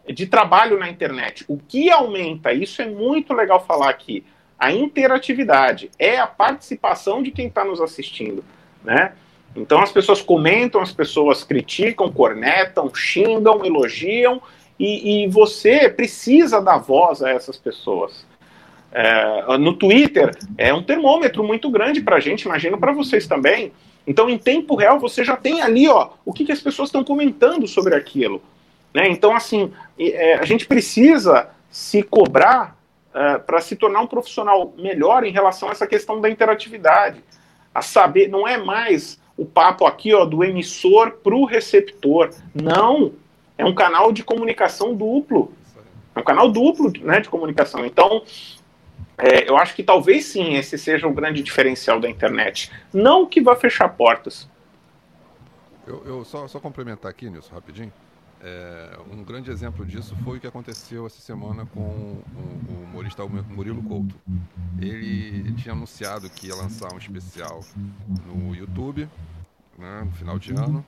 de 0.08 0.26
trabalho 0.26 0.78
na 0.78 0.88
internet. 0.88 1.44
O 1.48 1.56
que 1.56 1.90
aumenta, 1.90 2.52
isso 2.52 2.82
é 2.82 2.86
muito 2.86 3.32
legal 3.32 3.64
falar 3.64 3.90
aqui, 3.90 4.24
a 4.58 4.72
interatividade, 4.72 5.90
é 5.98 6.18
a 6.18 6.26
participação 6.26 7.22
de 7.22 7.30
quem 7.30 7.46
está 7.46 7.64
nos 7.64 7.80
assistindo. 7.80 8.44
Né? 8.84 9.12
Então 9.54 9.80
as 9.80 9.90
pessoas 9.90 10.22
comentam, 10.22 10.80
as 10.80 10.92
pessoas 10.92 11.42
criticam, 11.42 12.10
cornetam, 12.10 12.92
xingam, 12.94 13.64
elogiam, 13.64 14.40
e, 14.78 15.24
e 15.24 15.28
você 15.28 15.90
precisa 15.90 16.60
dar 16.60 16.78
voz 16.78 17.22
a 17.22 17.30
essas 17.30 17.58
pessoas. 17.58 18.24
É, 18.92 19.58
no 19.58 19.74
Twitter 19.74 20.36
é 20.56 20.72
um 20.72 20.82
termômetro 20.82 21.44
muito 21.44 21.70
grande 21.70 22.00
para 22.00 22.16
a 22.16 22.20
gente, 22.20 22.42
imagino 22.42 22.78
para 22.78 22.92
vocês 22.92 23.26
também. 23.26 23.72
Então, 24.06 24.28
em 24.28 24.38
tempo 24.38 24.74
real, 24.74 24.98
você 24.98 25.22
já 25.22 25.36
tem 25.36 25.60
ali 25.60 25.86
ó, 25.86 26.10
o 26.24 26.32
que, 26.32 26.44
que 26.44 26.52
as 26.52 26.60
pessoas 26.60 26.88
estão 26.88 27.04
comentando 27.04 27.66
sobre 27.68 27.94
aquilo. 27.94 28.42
Né? 28.94 29.08
Então, 29.08 29.36
assim, 29.36 29.72
é, 29.98 30.34
a 30.34 30.44
gente 30.44 30.66
precisa 30.66 31.50
se 31.70 32.02
cobrar 32.02 32.76
é, 33.14 33.38
para 33.38 33.60
se 33.60 33.76
tornar 33.76 34.00
um 34.00 34.06
profissional 34.06 34.72
melhor 34.78 35.24
em 35.24 35.30
relação 35.30 35.68
a 35.68 35.72
essa 35.72 35.86
questão 35.86 36.20
da 36.20 36.30
interatividade. 36.30 37.22
A 37.72 37.82
saber, 37.82 38.28
não 38.28 38.48
é 38.48 38.56
mais 38.56 39.20
o 39.40 39.46
papo 39.46 39.86
aqui 39.86 40.12
ó, 40.12 40.26
do 40.26 40.44
emissor 40.44 41.12
para 41.12 41.34
o 41.34 41.46
receptor. 41.46 42.28
Não. 42.54 43.12
É 43.56 43.64
um 43.64 43.74
canal 43.74 44.12
de 44.12 44.22
comunicação 44.22 44.94
duplo. 44.94 45.50
É 46.14 46.20
um 46.20 46.22
canal 46.22 46.50
duplo 46.50 46.92
né, 47.00 47.20
de 47.20 47.30
comunicação. 47.30 47.86
Então, 47.86 48.22
é, 49.16 49.48
eu 49.48 49.56
acho 49.56 49.74
que 49.74 49.82
talvez 49.82 50.26
sim 50.26 50.56
esse 50.56 50.76
seja 50.76 51.08
o 51.08 51.12
grande 51.12 51.42
diferencial 51.42 51.98
da 51.98 52.10
internet. 52.10 52.70
Não 52.92 53.24
que 53.24 53.40
vá 53.40 53.56
fechar 53.56 53.88
portas. 53.88 54.46
Eu, 55.86 56.02
eu 56.04 56.24
só, 56.26 56.46
só 56.46 56.60
complementar 56.60 57.10
aqui, 57.10 57.30
Nilson, 57.30 57.54
rapidinho. 57.54 57.92
É, 58.42 58.98
um 59.10 59.22
grande 59.22 59.50
exemplo 59.50 59.84
disso 59.84 60.16
foi 60.24 60.38
o 60.38 60.40
que 60.40 60.46
aconteceu 60.46 61.06
essa 61.06 61.20
semana 61.20 61.66
com 61.66 61.80
o, 61.80 62.24
o 62.70 62.84
humorista 62.84 63.26
Murilo 63.26 63.82
Couto. 63.82 64.14
Ele 64.80 65.52
tinha 65.52 65.74
anunciado 65.74 66.28
que 66.30 66.46
ia 66.46 66.54
lançar 66.54 66.92
um 66.92 66.98
especial 66.98 67.60
no 68.26 68.54
YouTube 68.54 69.08
né, 69.80 70.02
no 70.04 70.12
final 70.12 70.38
de 70.38 70.52
ano, 70.52 70.84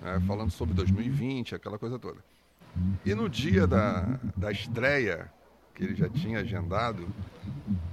né, 0.00 0.20
falando 0.26 0.50
sobre 0.50 0.74
2020, 0.74 1.54
aquela 1.54 1.78
coisa 1.78 1.98
toda. 1.98 2.18
E 3.04 3.14
no 3.14 3.28
dia 3.28 3.66
da, 3.66 4.18
da 4.36 4.50
estreia, 4.50 5.30
que 5.74 5.84
ele 5.84 5.94
já 5.94 6.08
tinha 6.08 6.40
agendado, 6.40 7.06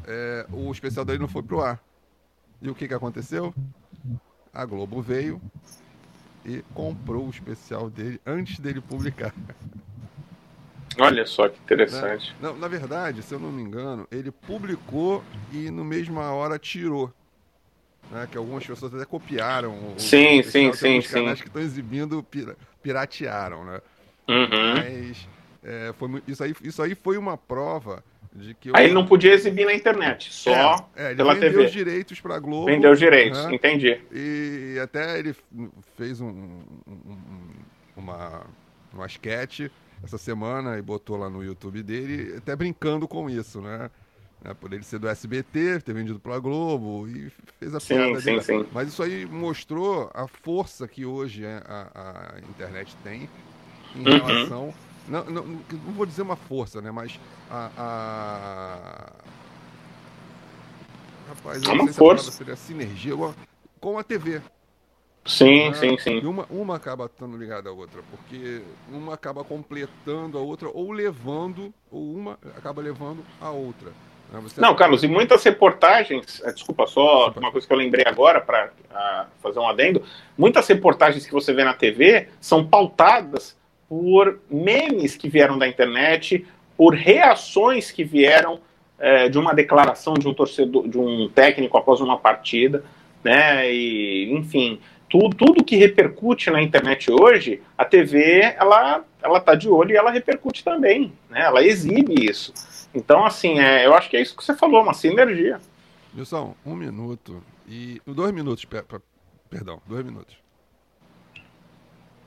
é, 0.05 0.45
o 0.51 0.71
especial 0.71 1.05
dele 1.05 1.19
não 1.19 1.27
foi 1.27 1.43
pro 1.43 1.61
ar. 1.61 1.79
E 2.61 2.69
o 2.69 2.75
que, 2.75 2.87
que 2.87 2.93
aconteceu? 2.93 3.53
A 4.53 4.65
Globo 4.65 5.01
veio 5.01 5.41
e 6.45 6.63
comprou 6.73 7.27
o 7.27 7.29
especial 7.29 7.89
dele 7.89 8.19
antes 8.25 8.59
dele 8.59 8.81
publicar. 8.81 9.33
Olha 10.97 11.25
só 11.25 11.47
que 11.47 11.57
interessante. 11.59 12.35
Na, 12.41 12.51
na, 12.51 12.59
na, 12.59 12.67
verdade, 12.67 13.21
se 13.21 13.33
eu 13.33 13.39
não 13.39 13.51
me 13.51 13.61
engano, 13.61 14.07
ele 14.11 14.31
publicou 14.31 15.23
e 15.51 15.69
no 15.69 15.85
mesma 15.85 16.31
hora 16.33 16.59
tirou 16.59 17.13
né, 18.11 18.27
que 18.29 18.37
algumas 18.37 18.65
pessoas 18.65 18.93
até 18.93 19.05
copiaram. 19.05 19.71
O, 19.71 19.95
sim, 19.97 20.41
sim, 20.43 20.73
sim, 20.73 21.01
sim. 21.01 21.13
canais 21.13 21.41
que 21.41 21.47
estão 21.47 21.61
exibindo 21.61 22.21
pira, 22.23 22.57
piratearam, 22.81 23.63
né? 23.63 23.81
Uhum. 24.27 24.73
Mas 24.75 25.27
é, 25.63 25.93
foi, 25.97 26.21
isso, 26.27 26.43
aí, 26.43 26.55
isso 26.63 26.81
aí 26.81 26.95
foi 26.95 27.17
uma 27.17 27.37
prova 27.37 28.03
de 28.33 28.53
que... 28.53 28.71
Aí 28.73 28.85
ele 28.85 28.93
não 28.93 29.05
podia 29.05 29.33
exibir 29.33 29.65
na 29.65 29.73
internet, 29.73 30.31
só 30.31 30.89
é, 30.95 31.11
é, 31.11 31.15
pela 31.15 31.33
vendeu 31.33 31.51
TV. 31.51 31.65
os 31.65 31.71
direitos 31.71 32.19
para 32.21 32.39
Globo. 32.39 32.65
Vendeu 32.65 32.91
os 32.91 32.99
direitos, 32.99 33.43
né? 33.45 33.55
entendi. 33.55 33.99
E 34.11 34.79
até 34.81 35.19
ele 35.19 35.35
fez 35.97 36.21
um, 36.21 36.27
um, 36.87 37.17
uma, 37.95 38.45
uma 38.93 39.05
sketch 39.07 39.67
essa 40.03 40.17
semana 40.17 40.77
e 40.77 40.81
botou 40.81 41.17
lá 41.17 41.29
no 41.29 41.43
YouTube 41.43 41.83
dele, 41.83 42.35
até 42.37 42.55
brincando 42.55 43.07
com 43.07 43.29
isso, 43.29 43.61
né? 43.61 43.89
né, 44.43 44.53
por 44.53 44.71
ele 44.73 44.83
ser 44.83 44.99
do 44.99 45.07
SBT, 45.07 45.81
ter 45.81 45.93
vendido 45.93 46.19
para 46.19 46.35
a 46.35 46.39
Globo 46.39 47.07
e 47.07 47.31
fez 47.59 47.75
a 47.75 47.79
sim, 47.79 47.95
piada 47.95 48.21
sim, 48.21 48.39
Sim. 48.41 48.65
Mas 48.71 48.87
isso 48.87 49.03
aí 49.03 49.25
mostrou 49.25 50.09
a 50.13 50.27
força 50.27 50.87
que 50.87 51.05
hoje 51.05 51.45
a, 51.45 52.35
a 52.35 52.39
internet 52.49 52.95
tem 53.03 53.29
em 53.95 54.07
uhum. 54.07 54.25
relação. 54.25 54.73
Não, 55.09 55.25
não, 55.25 55.43
não, 55.43 55.61
vou 55.93 56.05
dizer 56.05 56.21
uma 56.21 56.35
força, 56.35 56.79
né? 56.81 56.91
Mas 56.91 57.19
a. 57.49 57.71
a... 57.77 59.11
Rapaz, 61.29 61.63
é 61.63 61.71
uma 61.71 61.91
força. 61.91 62.31
seria 62.31 62.55
sinergia 62.55 63.13
com 63.79 63.97
a 63.97 64.03
TV. 64.03 64.41
Sim, 65.25 65.69
né? 65.69 65.73
sim, 65.73 65.97
sim. 65.97 66.19
E 66.19 66.25
uma, 66.25 66.45
uma 66.49 66.75
acaba 66.75 67.05
estando 67.05 67.37
ligada 67.37 67.69
à 67.69 67.71
outra, 67.73 68.01
porque 68.09 68.61
uma 68.91 69.13
acaba 69.13 69.43
completando 69.43 70.37
a 70.37 70.41
outra, 70.41 70.69
ou 70.69 70.91
levando, 70.91 71.73
ou 71.91 72.13
uma 72.15 72.37
acaba 72.55 72.81
levando 72.81 73.23
a 73.41 73.51
outra. 73.51 73.91
Né? 74.31 74.41
Não, 74.57 74.75
Carlos, 74.75 75.03
e 75.03 75.07
muitas 75.07 75.43
reportagens, 75.43 76.41
eh, 76.43 76.51
desculpa, 76.51 76.87
só 76.87 77.31
uma 77.31 77.51
coisa 77.51 77.67
que 77.67 77.73
eu 77.73 77.77
lembrei 77.77 78.05
agora 78.07 78.39
para 78.39 79.27
fazer 79.41 79.59
um 79.59 79.67
adendo, 79.67 80.03
muitas 80.37 80.67
reportagens 80.67 81.25
que 81.25 81.31
você 81.31 81.53
vê 81.53 81.63
na 81.63 81.73
TV 81.73 82.29
são 82.39 82.65
pautadas 82.65 83.58
por 83.89 84.39
memes 84.49 85.17
que 85.17 85.27
vieram 85.27 85.57
da 85.57 85.67
internet, 85.67 86.45
por 86.77 86.93
reações 86.93 87.91
que 87.91 88.03
vieram 88.03 88.59
é, 88.99 89.27
de 89.27 89.37
uma 89.39 89.53
declaração 89.53 90.13
de 90.13 90.27
um 90.27 90.33
torcedor, 90.33 90.87
de 90.87 90.97
um 90.97 91.27
técnico 91.27 91.77
após 91.77 91.99
uma 91.99 92.17
partida, 92.17 92.83
né? 93.23 93.69
E, 93.73 94.31
enfim, 94.31 94.79
tudo, 95.09 95.35
tudo 95.35 95.63
que 95.63 95.75
repercute 95.75 96.51
na 96.51 96.61
internet 96.61 97.11
hoje, 97.11 97.61
a 97.77 97.83
TV 97.83 98.55
ela 98.57 99.03
ela 99.21 99.41
tá 99.41 99.55
de 99.55 99.67
olho 99.67 99.91
e 99.91 99.97
ela 99.97 100.11
repercute 100.11 100.63
também, 100.63 101.11
né? 101.29 101.41
Ela 101.41 101.63
exibe 101.63 102.29
isso. 102.29 102.53
Então, 102.93 103.25
assim, 103.25 103.59
é, 103.59 103.85
eu 103.85 103.93
acho 103.93 104.09
que 104.09 104.15
é 104.15 104.21
isso 104.21 104.35
que 104.35 104.43
você 104.43 104.55
falou, 104.55 104.81
uma 104.81 104.93
sinergia. 104.93 105.59
Wilson, 106.15 106.55
um 106.65 106.75
minuto 106.75 107.43
e. 107.67 108.01
Dois 108.05 108.31
minutos, 108.31 108.65
per, 108.65 108.83
per, 108.83 109.01
perdão, 109.49 109.81
dois 109.85 110.05
minutos. 110.05 110.37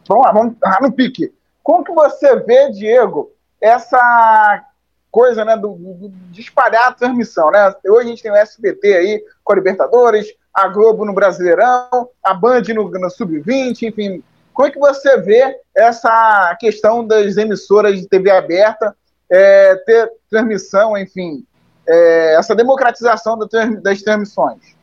Vamos 0.07 0.25
lá, 0.25 0.33
vamos 0.33 0.57
lá 0.61 0.79
no 0.83 0.93
pique. 0.93 1.33
Como 1.63 1.85
que 1.85 1.93
você 1.93 2.37
vê, 2.37 2.71
Diego, 2.71 3.33
essa 3.61 4.65
coisa 5.11 5.45
né, 5.45 5.57
do, 5.57 5.75
do, 5.75 6.09
de 6.09 6.41
espalhar 6.41 6.89
a 6.89 6.93
transmissão, 6.93 7.51
né? 7.51 7.75
Hoje 7.87 8.07
a 8.07 8.11
gente 8.11 8.23
tem 8.23 8.33
o 8.33 8.37
SBT 8.37 8.95
aí 8.95 9.25
com 9.45 9.53
a 9.53 9.57
Libertadores, 9.57 10.35
a 10.53 10.67
Globo 10.69 11.05
no 11.05 11.13
Brasileirão, 11.15 12.09
a 12.23 12.35
Band 12.35 12.63
no, 12.75 12.91
no 12.91 13.11
Sub-20, 13.11 13.83
enfim. 13.83 14.23
Como 14.53 14.69
é 14.69 14.71
que 14.71 14.79
você 14.79 15.19
vê 15.19 15.59
essa 15.75 16.57
questão 16.59 17.07
das 17.07 17.37
emissoras 17.37 18.01
de 18.01 18.09
TV 18.09 18.31
aberta 18.31 18.97
é, 19.31 19.77
ter 19.77 20.11
transmissão, 20.31 20.97
enfim, 20.97 21.47
é, 21.87 22.37
essa 22.39 22.55
democratização 22.55 23.39
das 23.39 24.03
transmissões? 24.03 24.77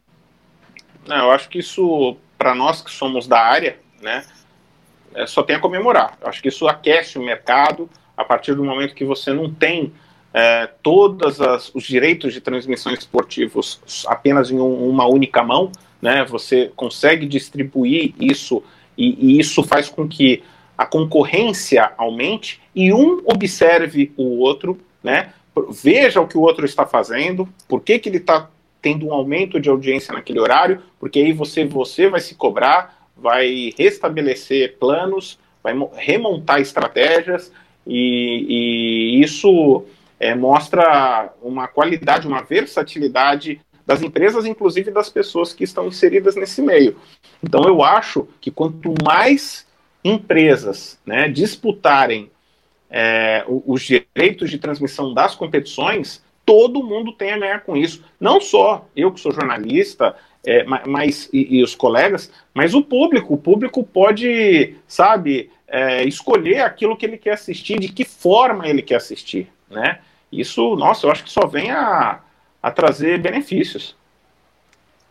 Não, 1.08 1.26
eu 1.26 1.32
acho 1.32 1.50
que 1.50 1.60
isso, 1.60 2.18
para 2.38 2.56
nós 2.56 2.82
que 2.82 2.92
somos 2.92 3.28
da 3.28 3.40
área, 3.40 3.80
né, 4.02 4.24
é, 5.14 5.26
só 5.26 5.44
tem 5.44 5.56
a 5.56 5.60
comemorar. 5.60 6.18
Eu 6.22 6.28
acho 6.28 6.42
que 6.42 6.50
isso 6.50 6.68
aquece 6.68 7.18
o 7.18 7.24
mercado 7.24 7.90
a 8.16 8.24
partir 8.24 8.54
do 8.54 8.64
momento 8.64 8.96
que 8.96 9.06
você 9.06 9.32
não 9.32 9.50
tem 9.52 9.94
é, 10.34 10.68
todos 10.84 11.40
os 11.74 11.84
direitos 11.84 12.34
de 12.34 12.42
transmissão 12.42 12.94
esportivos 12.94 13.82
apenas 14.08 14.52
em 14.52 14.60
um, 14.60 14.90
uma 14.90 15.08
única 15.08 15.44
mão, 15.44 15.72
né, 16.02 16.24
você 16.24 16.72
consegue 16.76 17.26
distribuir 17.26 18.14
isso 18.20 18.64
e, 18.98 19.36
e 19.36 19.40
isso 19.40 19.64
faz 19.64 19.90
com 19.90 20.08
que 20.08 20.44
a 20.78 20.86
concorrência 20.86 21.92
aumente 21.98 22.62
e 22.76 22.94
um 22.94 23.22
observe 23.26 24.14
o 24.16 24.40
outro, 24.40 24.80
né? 25.04 25.34
Veja 25.72 26.22
o 26.22 26.28
que 26.28 26.38
o 26.38 26.42
outro 26.42 26.66
está 26.66 26.86
fazendo, 26.86 27.50
por 27.68 27.82
que, 27.82 28.00
que 28.00 28.08
ele 28.08 28.18
está 28.18 28.50
tendo 28.82 29.08
um 29.08 29.14
aumento 29.14 29.60
de 29.60 29.70
audiência 29.70 30.14
naquele 30.14 30.40
horário, 30.40 30.82
porque 30.98 31.20
aí 31.20 31.34
você, 31.34 31.66
você 31.66 32.08
vai 32.08 32.22
se 32.22 32.36
cobrar, 32.36 32.99
vai 33.22 33.74
restabelecer 33.78 34.78
planos, 34.78 35.40
vai 35.64 35.74
remontar 35.94 36.62
estratégias 36.62 37.52
e, 37.86 38.46
e 39.18 39.22
isso 39.24 39.86
é, 40.20 40.36
mostra 40.36 41.34
uma 41.42 41.68
qualidade, 41.68 42.28
uma 42.28 42.42
versatilidade 42.42 43.62
das 43.86 44.02
empresas, 44.04 44.46
inclusive 44.46 44.92
das 44.92 45.10
pessoas 45.10 45.54
que 45.54 45.64
estão 45.64 45.88
inseridas 45.88 46.36
nesse 46.36 46.62
meio. 46.62 46.96
Então 47.44 47.64
eu 47.64 47.84
acho 47.84 48.28
que 48.40 48.52
quanto 48.52 48.94
mais 49.04 49.68
empresas 50.04 51.00
né, 51.06 51.28
disputarem 51.28 52.30
é, 52.90 53.44
os 53.48 53.82
direitos 53.82 54.50
de 54.50 54.58
transmissão 54.58 55.14
das 55.14 55.36
competições, 55.36 56.24
todo 56.46 56.84
mundo 56.84 57.14
tem 57.14 57.32
a 57.32 57.38
ganhar 57.38 57.60
com 57.62 57.76
isso. 57.76 58.04
Não 58.20 58.42
só 58.42 58.88
eu 58.96 59.12
que 59.12 59.20
sou 59.20 59.32
jornalista, 59.32 60.16
é, 60.46 60.64
mas 60.64 61.30
e, 61.34 61.58
e, 61.58 61.64
os 61.64 61.76
colegas, 61.76 62.32
mas 62.54 62.74
o 62.74 62.82
público. 62.82 63.34
O 63.34 63.38
público 63.38 63.84
pode, 63.84 64.76
sabe, 64.88 65.52
é, 65.68 66.04
escolher 66.04 66.62
aquilo 66.62 66.96
que 66.96 67.06
ele 67.06 67.18
quer 67.18 67.34
assistir, 67.34 67.80
de 67.80 67.90
que 67.90 68.06
forma 68.06 68.68
ele 68.68 68.82
quer 68.82 68.96
assistir, 68.96 69.52
né? 69.70 70.00
Isso, 70.32 70.76
nossa, 70.76 71.08
eu 71.08 71.12
acho 71.12 71.24
que 71.24 71.32
só 71.32 71.46
vem 71.48 71.72
a, 71.72 72.22
a 72.62 72.72
trazer 72.72 73.20
benefícios. 73.20 73.96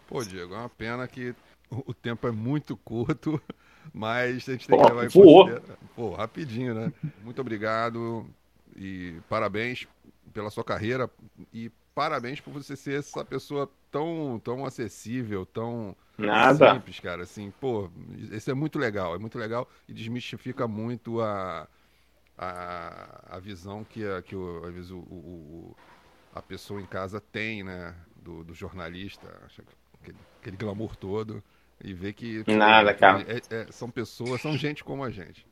Pô, 0.06 0.24
Diego, 0.24 0.54
é 0.54 0.58
uma 0.58 0.68
pena 0.68 1.06
que 1.06 1.34
o 1.70 1.92
tempo 1.92 2.26
é 2.26 2.30
muito 2.30 2.76
curto, 2.76 3.40
mas 3.92 4.48
a 4.48 4.52
gente 4.52 4.66
tem 4.66 4.78
que 4.78 4.84
levar 4.84 5.04
em 5.04 5.10
consideração. 5.10 5.76
Pô, 5.94 6.14
rapidinho, 6.14 6.74
né? 6.74 6.92
Muito 7.22 7.40
obrigado 7.40 8.26
e 8.76 9.16
parabéns 9.28 9.86
pela 10.32 10.50
sua 10.50 10.64
carreira 10.64 11.10
e 11.52 11.70
parabéns 11.94 12.40
por 12.40 12.52
você 12.52 12.76
ser 12.76 13.00
essa 13.00 13.24
pessoa 13.24 13.70
tão, 13.90 14.40
tão 14.42 14.64
acessível, 14.64 15.46
tão 15.46 15.96
Nada. 16.16 16.74
simples, 16.74 17.00
cara. 17.00 17.22
Assim, 17.22 17.52
pô, 17.60 17.90
isso 18.32 18.50
é 18.50 18.54
muito 18.54 18.78
legal, 18.78 19.14
é 19.14 19.18
muito 19.18 19.38
legal 19.38 19.68
e 19.88 19.92
desmistifica 19.92 20.66
muito 20.66 21.20
a, 21.20 21.68
a, 22.36 23.36
a 23.36 23.38
visão 23.38 23.84
que, 23.84 24.06
a, 24.06 24.22
que 24.22 24.36
o, 24.36 24.64
às 24.64 24.74
vezes 24.74 24.90
o, 24.90 24.98
o, 24.98 25.76
a 26.34 26.42
pessoa 26.42 26.80
em 26.80 26.86
casa 26.86 27.20
tem, 27.20 27.62
né, 27.62 27.94
do, 28.16 28.44
do 28.44 28.54
jornalista, 28.54 29.28
aquele, 30.00 30.18
aquele 30.40 30.56
glamour 30.56 30.96
todo 30.96 31.42
e 31.82 31.92
ver 31.94 32.12
que 32.12 32.44
nada, 32.46 32.92
cara. 32.92 33.24
É, 33.28 33.54
é, 33.54 33.66
são 33.70 33.90
pessoas, 33.90 34.40
são 34.40 34.56
gente 34.56 34.82
como 34.82 35.04
a 35.04 35.10
gente. 35.10 35.46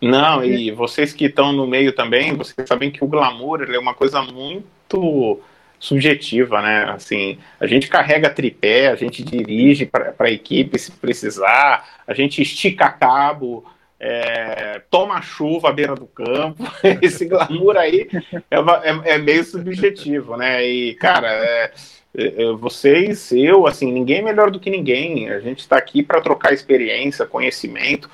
Não, 0.00 0.44
e 0.44 0.70
vocês 0.72 1.12
que 1.12 1.26
estão 1.26 1.52
no 1.52 1.66
meio 1.66 1.94
também, 1.94 2.34
vocês 2.34 2.66
sabem 2.66 2.90
que 2.90 3.04
o 3.04 3.06
glamour 3.06 3.62
é 3.62 3.78
uma 3.78 3.94
coisa 3.94 4.20
muito 4.20 5.40
subjetiva, 5.82 6.62
né? 6.62 6.84
Assim, 6.90 7.38
a 7.58 7.66
gente 7.66 7.88
carrega 7.88 8.30
tripé, 8.30 8.86
a 8.86 8.94
gente 8.94 9.20
dirige 9.20 9.84
para 9.84 10.14
a 10.16 10.30
equipe 10.30 10.78
se 10.78 10.92
precisar, 10.92 11.98
a 12.06 12.14
gente 12.14 12.40
estica 12.40 12.88
cabo, 12.88 13.64
é, 13.98 14.80
toma 14.88 15.20
chuva 15.20 15.70
à 15.70 15.72
beira 15.72 15.96
do 15.96 16.06
campo. 16.06 16.62
Esse 17.02 17.24
glamour 17.24 17.76
aí 17.76 18.08
é, 18.48 18.58
é, 18.58 19.14
é, 19.14 19.18
meio 19.18 19.42
subjetivo, 19.42 20.36
né? 20.36 20.64
E, 20.64 20.94
cara, 20.94 21.28
é, 21.28 21.72
é, 22.16 22.42
é, 22.44 22.52
vocês, 22.52 23.32
eu, 23.32 23.66
assim, 23.66 23.90
ninguém 23.90 24.18
é 24.18 24.22
melhor 24.22 24.52
do 24.52 24.60
que 24.60 24.70
ninguém. 24.70 25.30
A 25.30 25.40
gente 25.40 25.58
está 25.58 25.76
aqui 25.76 26.00
para 26.00 26.20
trocar 26.20 26.52
experiência, 26.52 27.26
conhecimento. 27.26 28.08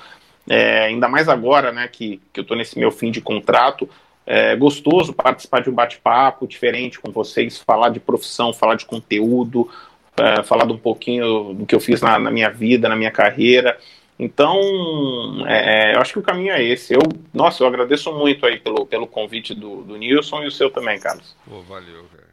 Ainda 0.87 1.07
mais 1.07 1.29
agora, 1.29 1.71
né, 1.71 1.87
que, 1.87 2.19
que 2.33 2.39
eu 2.39 2.41
estou 2.41 2.57
nesse 2.57 2.79
meu 2.79 2.89
fim 2.89 3.11
de 3.11 3.21
contrato, 3.21 3.87
é 4.31 4.55
gostoso 4.55 5.11
participar 5.11 5.61
de 5.61 5.71
um 5.71 5.73
bate-papo 5.73 6.47
diferente 6.47 6.99
com 6.99 7.11
vocês, 7.11 7.57
falar 7.57 7.89
de 7.89 7.99
profissão, 7.99 8.53
falar 8.53 8.75
de 8.75 8.85
conteúdo, 8.85 9.67
é, 10.15 10.43
falar 10.43 10.67
de 10.67 10.71
um 10.71 10.77
pouquinho 10.77 11.55
do 11.55 11.65
que 11.65 11.73
eu 11.73 11.79
fiz 11.79 11.99
na, 11.99 12.19
na 12.19 12.29
minha 12.29 12.51
vida, 12.51 12.87
na 12.87 12.95
minha 12.95 13.09
carreira. 13.09 13.75
Então, 14.19 14.55
é, 15.47 15.93
é, 15.93 15.95
eu 15.95 15.99
acho 15.99 16.13
que 16.13 16.19
o 16.19 16.21
caminho 16.21 16.51
é 16.51 16.63
esse. 16.63 16.93
Eu, 16.93 17.01
nossa, 17.33 17.63
eu 17.63 17.67
agradeço 17.67 18.13
muito 18.13 18.45
aí 18.45 18.59
pelo, 18.59 18.85
pelo 18.85 19.07
convite 19.07 19.55
do, 19.55 19.81
do 19.81 19.97
Nilson 19.97 20.43
e 20.43 20.47
o 20.47 20.51
seu 20.51 20.69
também, 20.69 20.99
Carlos. 20.99 21.35
Pô, 21.49 21.61
valeu, 21.61 22.05
velho. 22.13 22.28